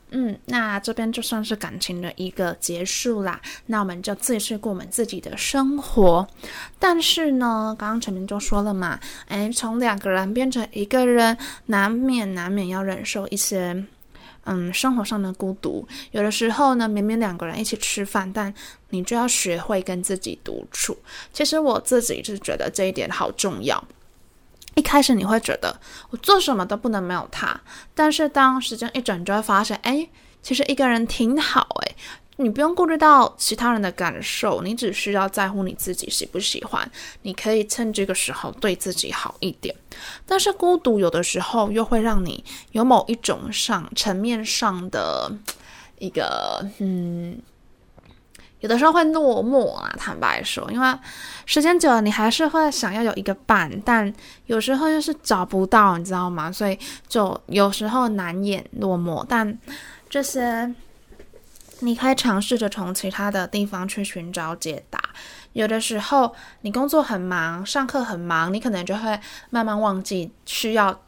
[0.08, 3.38] 嗯，那这边就算是感情的一个结束啦。
[3.66, 6.26] 那我们就继续过我们自己的生活。
[6.78, 8.98] 但是呢，刚刚陈明就说了嘛，
[9.28, 11.36] 哎，从两个人变成一个人，
[11.66, 13.84] 难免难免要忍受一些，
[14.44, 15.86] 嗯，生活上的孤独。
[16.12, 18.54] 有的时候呢，明明两个人一起吃饭，但
[18.88, 20.96] 你就要学会跟自己独处。
[21.30, 23.84] 其实我自己是觉得这一点好重要。
[24.74, 25.78] 一开始你会觉得
[26.10, 27.60] 我做什么都不能没有他，
[27.94, 30.08] 但是当时间一转，就会发现，哎，
[30.42, 31.94] 其实一个人挺好，哎，
[32.36, 36.90] 你不用顾虑到其他人的感受，你只需要在乎你自己喜不喜欢，
[37.22, 39.74] 你可以趁这个时候对自己好一点。
[40.26, 45.30] 但是孤独有的时候又会让你有某一种上层面上的
[45.98, 47.38] 一个，嗯。
[48.62, 50.94] 有的时候会落寞啊，坦白说，因为
[51.46, 54.10] 时间久了，你还是会想要有一个伴，但
[54.46, 56.50] 有时候又是找不到，你知道吗？
[56.50, 59.26] 所以就有时候难掩落寞。
[59.28, 59.58] 但
[60.08, 60.72] 这些
[61.80, 65.00] 你可以尝试着从其他的地方去寻找解答。
[65.54, 69.18] 有的时候你工作很忙，上课很忙，你可能就会
[69.50, 71.02] 慢慢忘记需要。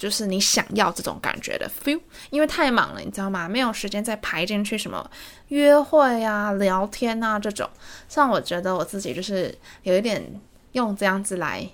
[0.00, 3.46] 就是你想要这种感觉的 feel，因为太忙了，你知道吗？
[3.46, 5.08] 没有时间再排进去什么
[5.48, 7.68] 约会啊、聊天啊这种。
[8.08, 10.40] 像我觉得我自己就是有一点
[10.72, 11.68] 用这样子来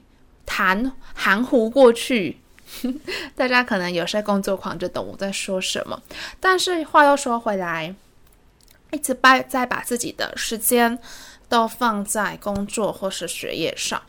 [0.44, 2.36] 谈含糊过去，
[3.36, 6.02] 大家可能有些工作狂就懂我在说什么。
[6.40, 7.94] 但是话又说回来，
[8.90, 10.98] 一直把再把自己的时间
[11.48, 14.02] 都放在工作或是学业上。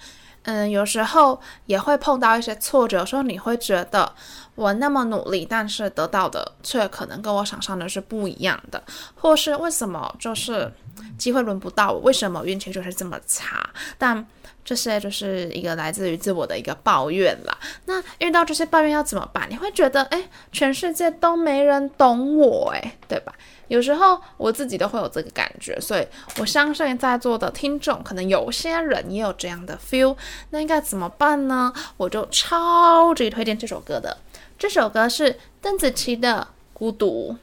[0.48, 4.10] 嗯，有时候也会碰到一些挫折，说你会觉得
[4.56, 8.82] 我那么努力，但是得到的却可能跟我想象的是不一样的，
[9.14, 10.72] 或是为什么就是
[11.18, 13.70] 机会轮不到我，为什么运气就是这么差？
[13.98, 14.26] 但
[14.68, 17.58] 这些就是一个来自于自我的一个抱怨啦。
[17.86, 19.48] 那遇到这些抱怨要怎么办？
[19.50, 23.34] 你会觉得，诶，全世界都没人懂我，诶，对吧？
[23.70, 26.06] 有时候我自己都会有这个感觉，所以
[26.40, 30.18] 我相信在座的听众可能有些人也有这样的 feel。
[30.50, 31.72] 那应该怎么办呢？
[31.96, 34.18] 我就超级推荐这首歌的。
[34.60, 37.38] 这首歌是邓紫棋的《孤独》，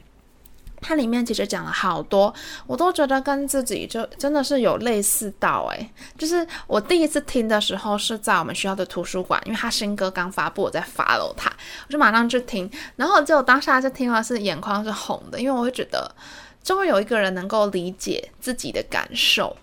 [0.87, 2.33] 它里面其实讲了好多，
[2.67, 5.91] 我都觉得跟自己就真的是有类似到诶。
[6.19, 11.51] 就是我第一次听的时候是在我们学校的图书馆，因为他新歌刚发布，我在 follow 他，
[11.87, 16.15] 我就马上去听，然后就当下就听了是眼眶是红的，因为我会觉得
[16.63, 19.57] 终于有一个人能够理解自己的感受。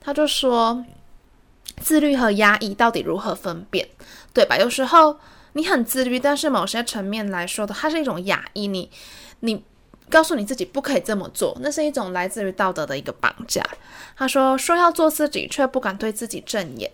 [0.00, 0.82] 他就说，
[1.82, 3.86] 自律和压抑到底如何分辨，
[4.32, 4.56] 对吧？
[4.56, 5.18] 有时候
[5.52, 8.66] 你很自律，但是某些层面来说的，它是一种压抑。
[8.68, 8.90] 你，
[9.40, 9.64] 你
[10.14, 13.60] 告诉你自己不可以这么做，那是一种来自于道德的一个绑架。
[14.16, 16.88] 他说，说要做自己，却不敢对自己正眼。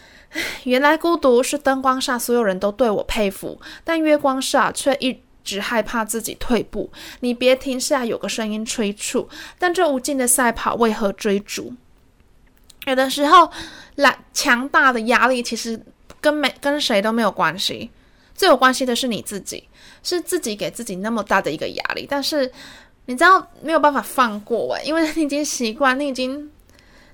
[0.64, 6.90] 原来孤独是灯光下所有人都对我佩服，但月光下却一直害怕自己退步。
[7.20, 11.74] 你别停下，有个声音催促，但这无尽的赛跑为何追逐？
[12.86, 13.50] 有的时候，
[13.96, 15.78] 来强大的压力其实
[16.18, 17.90] 跟没跟谁都没有关系，
[18.34, 19.68] 最有关系的是你自己，
[20.04, 22.06] 是自己给自己那么大的一个压力。
[22.08, 22.48] 但是
[23.06, 26.48] 你知道没有办法放过诶，因为你已经习惯，你已经，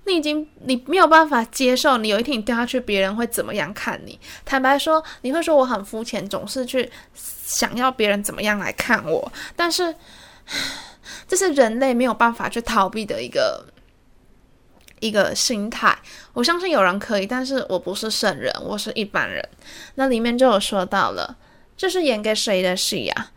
[0.05, 4.21] 你已经，你没有办法接受，你有一天你掉下去，别人会怎么样看你？
[4.45, 9.33] 坦白说，你会说我很肤浅，总是去想要别人怎么样来看我。
[9.57, 9.95] 但是
[11.27, 13.65] 这是人类没有办法去逃避的一个。
[15.03, 15.99] 一个心态，
[16.35, 19.43] 我相信有人可以，但是我不是圣人，我是一般人。
[19.95, 21.39] 那里面就有说到了，
[21.81, 23.31] 这是演给谁的戏呀？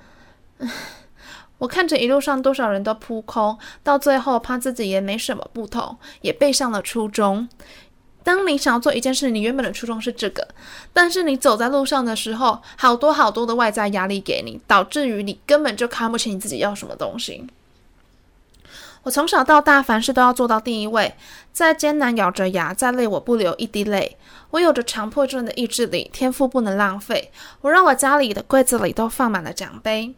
[1.60, 7.48] 我看着一路上多少人都扑空，到最后怕自己也没什么不同，也背上了初衷。
[8.22, 10.46] 当你想要做一件事，你原本的初衷是这个，
[10.92, 17.48] 但是你走在路上的时候，好多好多的外在压力给你，导致于你根本就看不清你自己要什么东西。
[19.04, 21.14] 我从小到大，凡事都要做到第一位，
[21.52, 24.18] 再艰难咬着牙，再累我不流一滴泪。
[24.50, 27.32] 我有着强迫症的意志力，天赋不能浪费。
[27.62, 30.16] 我让我家里的柜子里都放满了奖杯。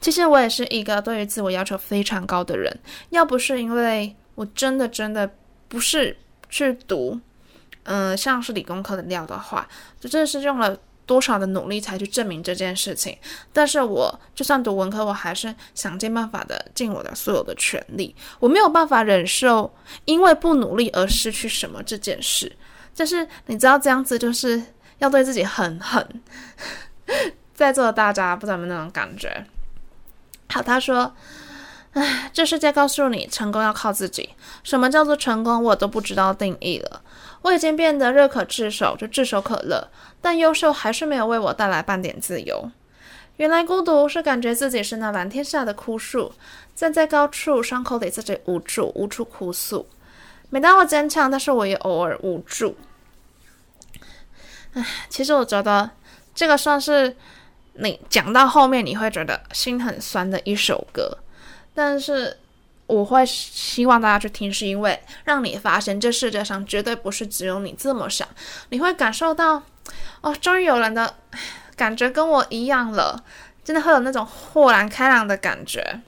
[0.00, 2.78] 其实我也是一个对于自我要求非常高的人，
[3.10, 5.30] 要不是因为我真的真的
[5.68, 6.16] 不是。
[6.48, 7.20] 去读，
[7.82, 9.66] 嗯、像是理工科的料的话，
[9.98, 13.16] 就真的是用了多少的努力才去证明这件事情。
[13.52, 18.14] 但是我就算读文科，我还是想尽办法的尽我的所有的全力。
[18.38, 19.72] 我没有办法忍受
[20.04, 22.54] 因为不努力而失去什么这件事。
[22.94, 24.62] 就是你知道这样子，就是
[24.98, 26.22] 要对自己很狠。
[27.54, 29.46] 在座的大家不知道有没有那种感觉？
[30.48, 31.14] 好，他说。
[31.92, 34.28] 唉，这世界告诉你，成功要靠自己。
[34.62, 37.00] 什么叫做成功，我都不知道定义了。
[37.46, 39.88] 我已经变得热可炙手，就炙手可热，
[40.20, 42.68] 但优秀还是没有为我带来半点自由。
[43.36, 46.32] 原来孤独是感觉自己是那蓝天下的枯树，
[46.74, 49.88] 站在高处，伤口里自己无助，无处哭诉。
[50.50, 52.76] 每当我坚强，但是我也偶尔无助。
[54.72, 55.88] 唉，其实我觉得
[56.34, 57.14] 这个算是
[57.74, 61.16] 你讲到后面你会觉得心很酸的一首歌。
[61.72, 62.36] 但是
[62.86, 68.26] 我会希望大家去听，是因为让你发现这世界上绝对不是只有你这么想，
[68.70, 69.62] 你会感受到，
[70.20, 71.16] 哦，终于有人的
[71.76, 73.24] 感觉跟我一样了，
[73.64, 76.00] 真的会有那种豁然开朗的感觉。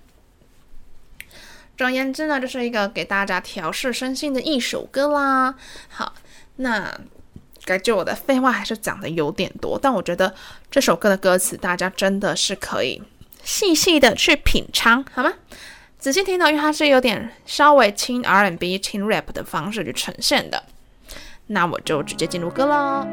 [1.76, 5.54] 总而言之呢，就是一个给大家调试身心的一首歌啦。
[5.88, 6.12] 好，
[6.56, 6.98] 那
[7.64, 10.34] 感觉我的废话还是讲的有点多，但我觉得
[10.70, 13.02] 这首歌的歌词大家真的是可以。
[13.44, 15.32] 细细的去品尝，好吗？
[15.98, 20.62] 仔细听到，因为它是有点稍微轻 R&B、轻 rap 的方式去呈现的。
[21.48, 23.06] 那我就直接进入歌了。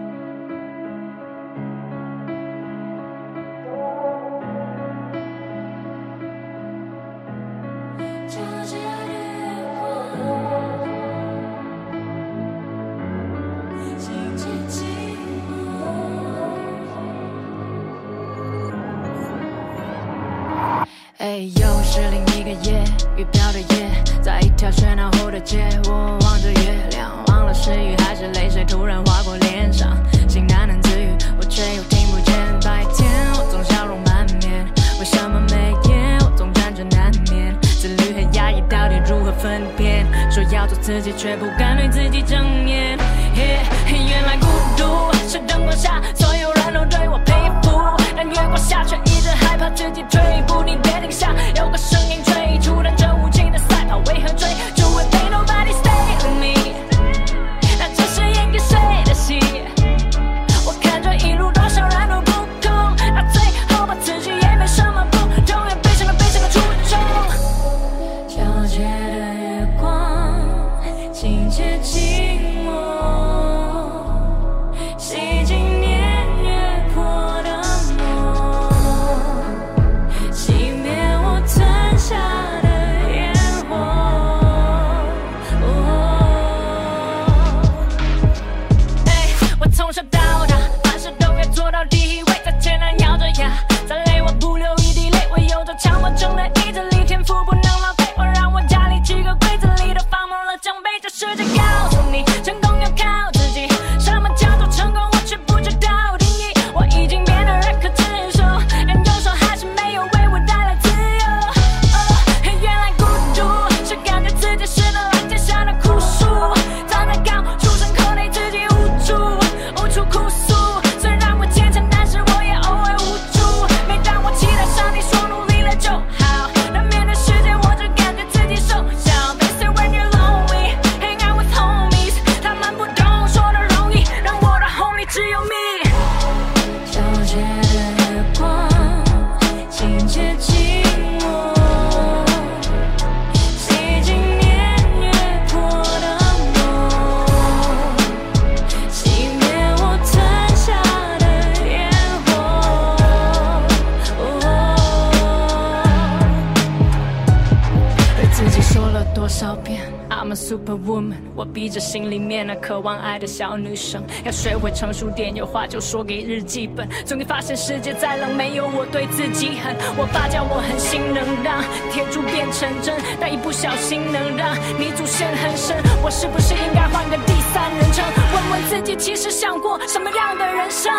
[162.65, 166.89] 渴望爱的小女生，要学会成熟点，有话就说给日记本。
[167.05, 169.75] 终于发现世界再冷，没有我对自己狠。
[169.95, 171.61] 我爸教我狠心能让
[171.91, 175.77] 铁柱变成针，但一不小心能让泥足陷很深。
[176.01, 178.03] 我是不是应该换个第三人称，
[178.33, 180.91] 问问自己，其实想过什么样的人生？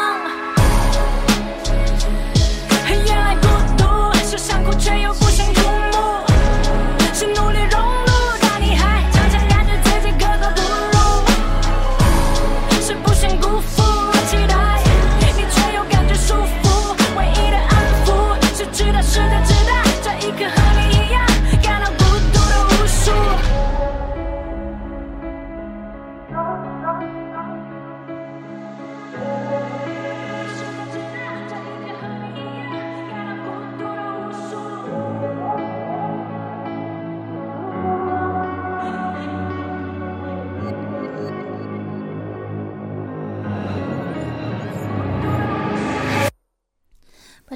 [2.88, 3.84] 原来孤独
[4.24, 5.85] 是想哭却又不想哭。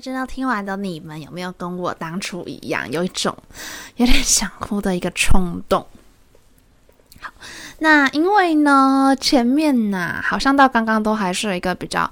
[0.00, 3.36] 不知道听完的你们有没有跟我当初一样，有一种
[3.96, 5.86] 有点想哭的一个冲动？
[7.20, 7.30] 好，
[7.80, 12.10] 那因为呢，前面呐、好像到刚刚都还是一个比较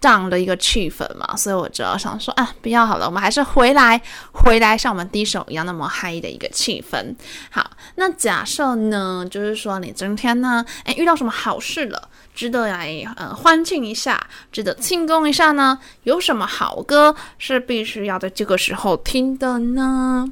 [0.00, 7.14] down 的一个气氛嘛，所以我就想说啊，不要好了，我们还是回来，回来像我们第一首一样那么嗨的一个气氛。
[7.50, 12.07] 好，那假设呢，就是说你今天呢，诶，遇到什么好事了？
[12.38, 14.16] 值得来呃欢庆一下，
[14.52, 15.76] 值得庆功一下呢？
[16.04, 20.24] 有什么好歌是必须要在这个时候听的呢？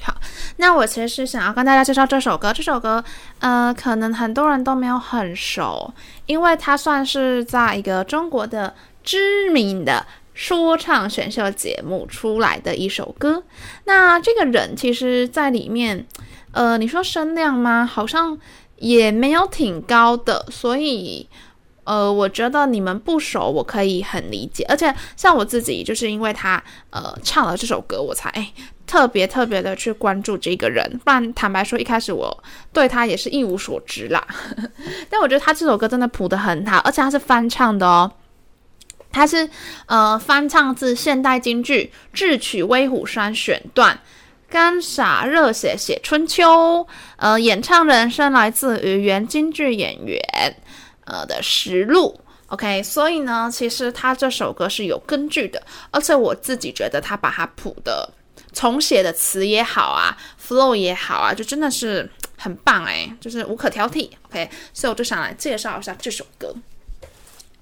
[0.00, 0.14] 好，
[0.56, 2.54] 那我其实是想要跟大家介绍这首歌。
[2.54, 3.04] 这首歌
[3.40, 5.92] 呃，可能很多人都没有很熟，
[6.24, 8.74] 因为它算是在一个中国的
[9.04, 13.42] 知名的说唱选秀节目出来的一首歌。
[13.84, 16.06] 那这个人其实，在里面，
[16.52, 17.84] 呃，你说声量吗？
[17.84, 18.38] 好像。
[18.78, 21.28] 也没有挺高的，所以，
[21.84, 24.64] 呃，我觉得你们不熟，我可以很理解。
[24.68, 28.30] 而且像我自己，就是因为他呃唱了这首歌，我才
[28.86, 31.00] 特别特别的去关注这个人。
[31.04, 34.26] 不然坦白说，一开始我对他也是一无所知啦。
[35.10, 38.12] 但我觉得他这首歌真的谱得很好，而且他是翻唱的哦。
[39.10, 39.48] 他是
[39.86, 43.98] 呃翻唱自现代京剧智取威虎山选段。
[44.48, 46.86] 干洒热血写春秋，
[47.16, 50.20] 呃，演唱人生来自于原京剧演员，
[51.04, 52.18] 呃的实录。
[52.46, 58.08] OK，所以呢，其实他这首歌是有根据的，而且我自己觉得他把它谱的
[58.54, 64.08] 重写的词也好啊，flow 也好啊，就真的是很棒哎，就是无可挑剔。
[64.30, 66.54] OK，所以我就想来介绍一下这首歌。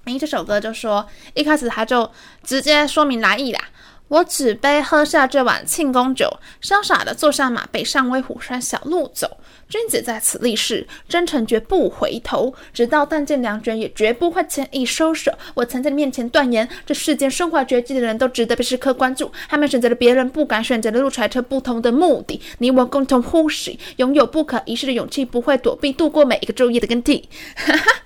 [0.05, 2.09] 哎这首歌就说一开始他就
[2.41, 3.59] 直接说明来意啦。
[4.07, 9.37] 我举杯喝下这碗庆功酒，潇洒的坐上马背上威虎山小路走。
[9.69, 12.53] 君子在此立誓，真诚绝不回头。
[12.73, 15.31] 直到弹尽粮绝，也绝不会轻易收手。
[15.53, 19.31] 我曾在你面前断言，这世间身怀绝技的人都值得被时刻关注。
[19.49, 22.41] 他们选择了别人不敢选择的路，揣测不同的目的。
[22.59, 27.27] 你我共同呼吸，拥有不可一世的勇气，不会躲避，度过每一个昼夜的更替。
[27.55, 28.03] 哈哈。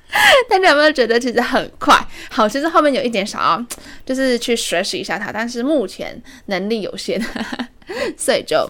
[0.49, 1.95] 大家有没有觉得其实很快？
[2.30, 3.66] 好，其实后面有一点想要，
[4.05, 7.22] 就是去学习一下它，但是目前能力有限，
[8.18, 8.70] 所以就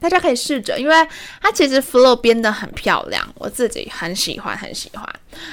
[0.00, 0.94] 大家可以试着，因为
[1.40, 5.04] 它其实 flow 编得很漂亮，我自己很喜欢，很喜欢。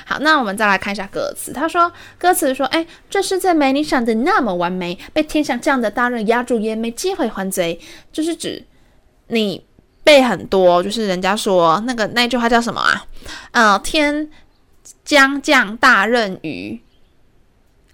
[0.05, 1.51] 好，那我们再来看一下歌词。
[1.53, 7.79] 他说，歌词说，哎，这世界没你想的那么完美，被天想这样的大任压住也没机会还嘴，
[8.11, 8.63] 就是指
[9.27, 9.65] 你
[10.03, 13.05] 背很多，就是人家说那个那句话叫什么啊？
[13.51, 14.29] 呃，天。
[15.05, 16.77] 将降大任于，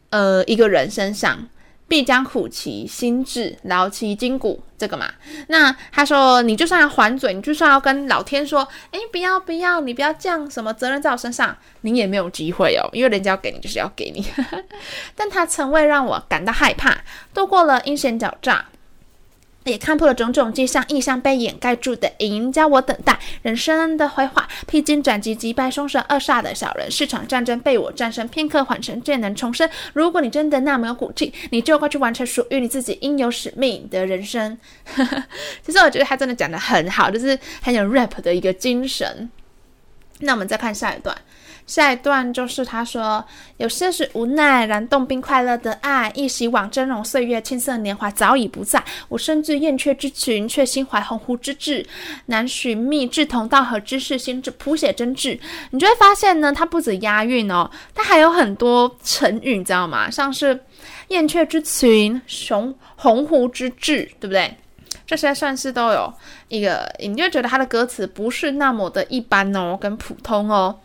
[0.10, 1.48] 呃，一个人身上，
[1.90, 5.12] 必将苦其心志，劳其筋骨，这个嘛。
[5.48, 14.26] 那他说，你就算要还嘴，你就算要跟老天说，哎，不要不要，你不要这样什么责任在我身上，你也没有机会哦，因为人家要给你就是要给你。
[15.16, 16.96] 但他从未让我感到害怕，
[17.34, 18.66] 度过了阴险狡诈。
[19.70, 29.70] 也看破了种种迹象，异象被掩盖住的赢家，我等待人生的辉煌，披荆斩棘，击败凶神恶煞的小人，是场战争被我战胜，片刻缓神便能重生。
[29.94, 34.58] 如果你真的那么有骨气，你就快去完成属于你自己应有使命的人生。
[35.64, 39.30] 其实我觉得他真的讲得很好，就是很有 rap 的一个精神。
[40.22, 41.16] 那我们再看下一段。
[41.70, 43.24] 下一段就是他说，
[43.58, 48.84] 有些是无奈，燃动并快乐的爱，忆昔往峥嵘岁月，青涩年华早已不在。
[49.08, 51.86] 我身具燕雀之群，却心怀鸿鹄之志，
[52.26, 55.40] 难寻觅志同道合之士，心志谱写真挚。
[55.70, 60.10] 你就会发现呢，它不止押韵哦，它还有很多成语，你知道吗？
[60.10, 60.60] 像是
[61.10, 64.52] 燕雀之群，雄鸿鹄之志，对不对？
[65.06, 66.12] 这些算是都有
[66.48, 70.76] 一个，你就觉得他的歌词不是那么的一般哦，跟普通哦。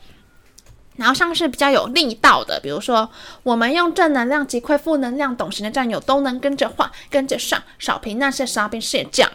[0.96, 3.10] 然后像是比较有力道的，比如说
[3.42, 9.28] 我们用正能量击溃负能量，懂行的战友都能跟着换，跟着上，少平那些虾兵蟹将，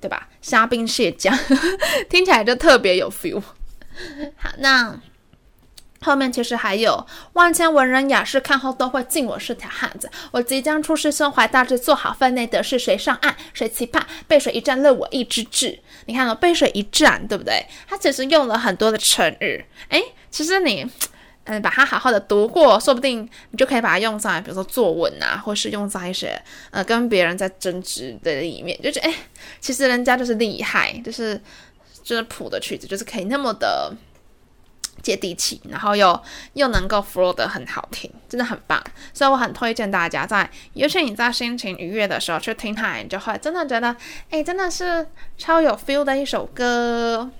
[0.00, 0.28] 对吧？
[0.40, 1.36] 虾兵蟹将
[2.08, 3.42] 听起来就特别有 feel。
[4.36, 4.98] 好，那
[6.04, 15.80] 后面其实还有万千文人雅士看后都会敬我是条汉子，我即将出师，胸怀大志，做好分内的事，谁上岸谁期盼，背水一战，乐我意之志。
[16.04, 17.64] 你看哦，背水一战，对不对？
[17.88, 20.86] 他其实用了很多的成语，诶，其实你，
[21.44, 26.38] 嗯，把它好好的读过，说不定你就可以把它用在，比如说作文啊，或是用在一些
[26.70, 29.14] 呃跟别人在争执的里面，就觉得诶，
[29.58, 31.40] 其实人家就是厉害，就是
[32.02, 33.90] 就是谱的曲子，就是可以那么的。
[35.04, 36.18] 接地气，然后又
[36.54, 38.82] 又能够 flow 得很好听，真的很棒，
[39.12, 43.94] 所以我很推荐大家在，尤其你在心情愉悦的时候去听它，你就会真的觉得，
[44.30, 47.30] 哎，真的是超有 feel 的一首歌。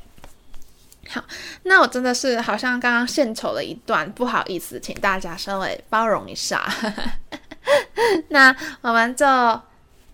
[1.08, 1.22] 好，
[1.64, 6.66] 那我真的是好像刚刚献丑了一段，不好意思，请大家稍微包容一下。
[8.28, 9.26] 那我们就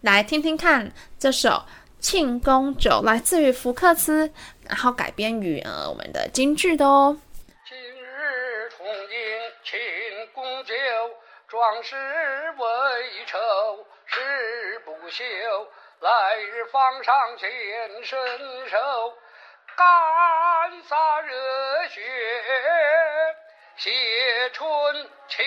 [0.02, 1.48] 来听听看这首
[2.00, 4.30] 《庆功酒》，来自于福克斯，
[4.66, 7.16] 然后改编于呃我们的京剧的哦。
[11.48, 11.96] 壮士
[12.56, 13.38] 为仇，
[14.06, 15.24] 誓不休。
[16.00, 19.18] 来日方长显身手，
[19.76, 22.00] 干洒热血
[23.76, 25.42] 写春秋。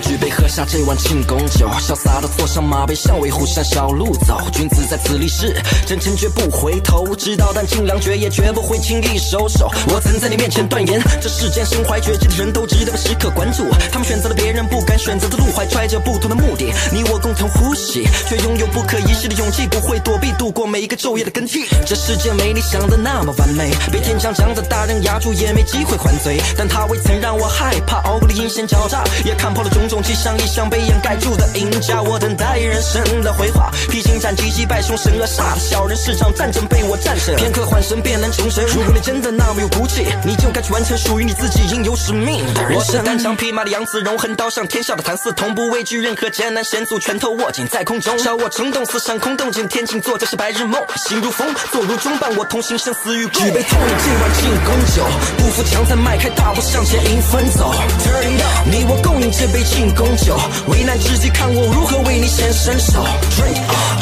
[0.00, 4.40] 举杯喝下这碗庆功酒，潇洒的坐上马背，向渭湖山小路走。
[4.52, 5.54] 君子在此立誓，
[5.86, 7.14] 真诚绝不回头。
[7.16, 9.70] 知道弹尽粮绝，也绝不会轻易收手。
[9.88, 13.64] 我曾在你面前断言，这世间身怀绝技的人都值得被时刻关注。
[13.90, 16.72] 他们选择了别人不敢选择的路，怀揣着不同的目的。
[16.92, 21.66] 你我共同呼吸，却拥有不可一世的勇气，不会躲避，度过每一个昼夜的更替。
[21.86, 26.40] 这世界没你想的那么完美，被天将降的大任压住也没机会还嘴。
[26.56, 29.68] 但他未曾让我害怕，熬过了阴险狡诈，也看破了。
[29.68, 37.34] 种种迹象，一项被掩盖住的赢家，我等待人生的回话披荆斩棘，击败凶神恶煞的小人，是场战争被我战胜。
[37.36, 38.64] 片刻缓神便能重生。
[38.66, 42.74] 如果你真的那么有骨气，你就该去完成属于你自己应有使命人生。
[42.74, 48.18] 我是单枪匹马的杨子荣，横刀向天下的谭嗣同，不畏惧任何艰难险阻，拳头握紧在空中。
[48.18, 50.82] 笑我冲动似闪空洞见天晴，做这是白日梦。
[50.96, 53.44] 心如风，坐如钟，伴我同行，生死与共。
[53.44, 55.04] 举杯痛饮这碗庆功酒，
[55.38, 57.72] 不服强再迈开大步向前迎风走。
[58.04, 59.58] Turn up，你我共饮这杯。
[59.68, 60.34] 庆功酒，
[60.68, 63.04] 危难之际看我如何为你显身手。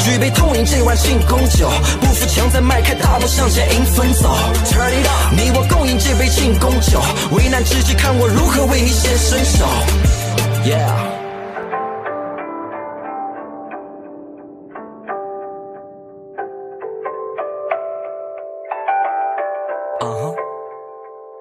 [0.03, 4.35] 举杯痛饮这碗庆功酒，不服强再迈开大步向前迎风走。
[4.65, 7.01] Turn it up，你我共饮这杯庆功酒，
[7.31, 9.65] 危难之际看我如何为你显身手。
[10.65, 11.06] Yeah。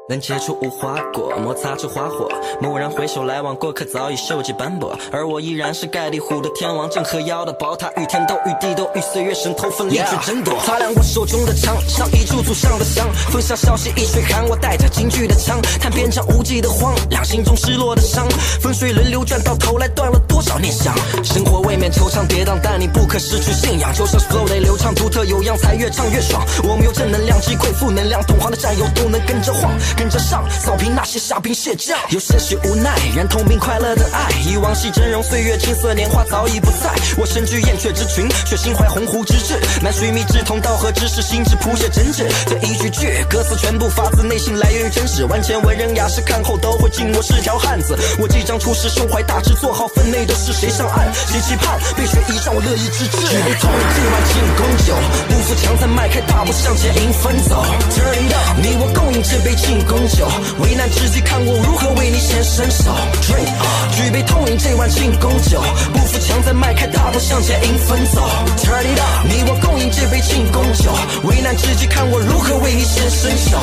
[0.09, 2.29] 能结出无花果，摩擦出花火。
[2.61, 10.55] 蓦然回首，来往过客早已锈迹斑驳，而我依然是盖地虎的天王，镇河妖的宝塔，与天斗，与地斗，与岁月神偷奋力去争夺。
[10.65, 13.05] 擦亮我手中的枪，像一柱祖上的香。
[13.33, 18.29] 风沙消息一水寒，我带着京剧的腔，叹边疆无际的荒凉，心中失落的伤。
[18.61, 20.95] 风水轮流转，到头来断了多少念想？
[21.25, 23.93] 生活未免惆怅跌宕，但你不可失去信仰。
[23.93, 26.47] 就像 flow 得流畅，独特有样，才越唱越爽。
[26.63, 29.73] 我们有正能量击溃负能量，懂行的战友都能跟着晃。
[29.97, 34.29] 跟着上，扫平那些虾兵蟹将，有些许无奈，燃通并快乐的爱。
[34.47, 36.93] 以往昔峥嵘岁月，青涩年华早已不在。
[37.17, 39.59] 我身居燕雀之群，却心怀鸿鹄之志。
[39.83, 42.25] 乃须弥志同道合之士，心智谱写真挚。
[42.47, 45.25] 这一句句歌词全部发自内心，来源于真实。
[45.25, 47.97] 万千文人雅士看后都会敬我是条汉子。
[48.19, 50.53] 我即将出师，胸怀大志，做好分内的事。
[50.53, 51.81] 谁上岸，谁期盼？
[51.97, 53.17] 背水一战，我乐意之至。
[53.27, 54.95] 举杯痛饮这碗庆功酒，
[55.29, 57.65] 不服强再迈开大步向前迎风走。
[57.91, 60.27] Turn it up，你我共饮这杯庆功酒，
[60.59, 62.91] 危难之际看我如何为你先伸手。
[63.23, 63.49] Drink，
[63.97, 65.63] 举杯痛饮这碗庆功酒，
[65.93, 68.21] 不服强再迈开大步向前迎风走。
[68.59, 70.91] Turn it up，你我共饮这杯庆功酒，
[71.25, 73.59] 危难之际看我如何为你先伸手。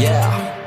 [0.00, 0.57] Yeah。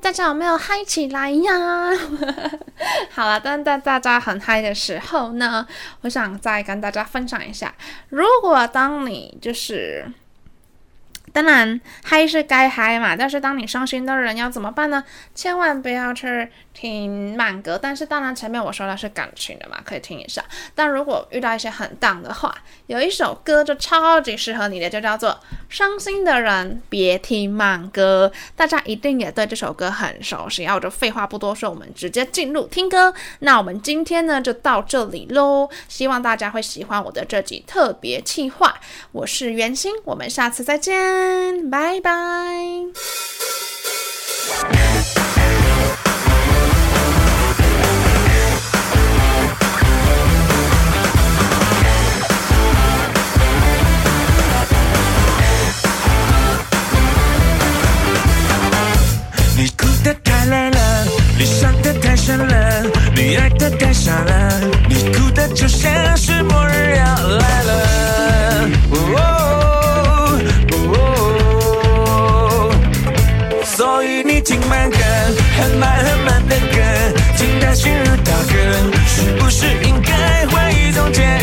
[0.00, 1.52] 大家有没有嗨起来呀？
[3.12, 5.66] 好了，但在大家很嗨的时候呢，
[6.00, 7.74] 我想再跟大家分享一下，
[8.08, 10.06] 如果当你就是。
[11.36, 15.04] 当然，嗨是该嗨嘛，但是当你伤心的人要怎么办呢？
[15.34, 17.78] 千万不要去听慢歌。
[17.80, 20.42] 但是当然，前面我说的是感情的嘛，可以听一下。
[20.74, 22.56] 但如果遇到一些很荡的话，
[22.86, 25.28] 有一首歌就超级适合你的，就叫做
[25.68, 28.32] 《伤心的人别听慢歌》。
[28.56, 30.62] 大家一定也对这首歌很熟悉。
[30.62, 33.12] 然后我就废话不多说，我们直接进入听歌。
[33.40, 38.74] 那我们今天呢就到这里喽，希望大家会喜欢我的这集特别企划。
[39.12, 41.25] 我是袁心，我们下次再见。
[41.70, 42.10] 拜拜。
[59.58, 61.06] 你哭得太累了，
[61.38, 62.82] 你伤得太深了，
[63.14, 67.04] 你爱得太傻了，你哭得就像是末日要
[67.38, 69.35] 来了。
[74.46, 74.96] 听慢歌
[75.58, 76.78] 很慢很慢的歌
[77.36, 78.54] 听的心如刀割
[79.04, 81.35] 是不是应该换一种节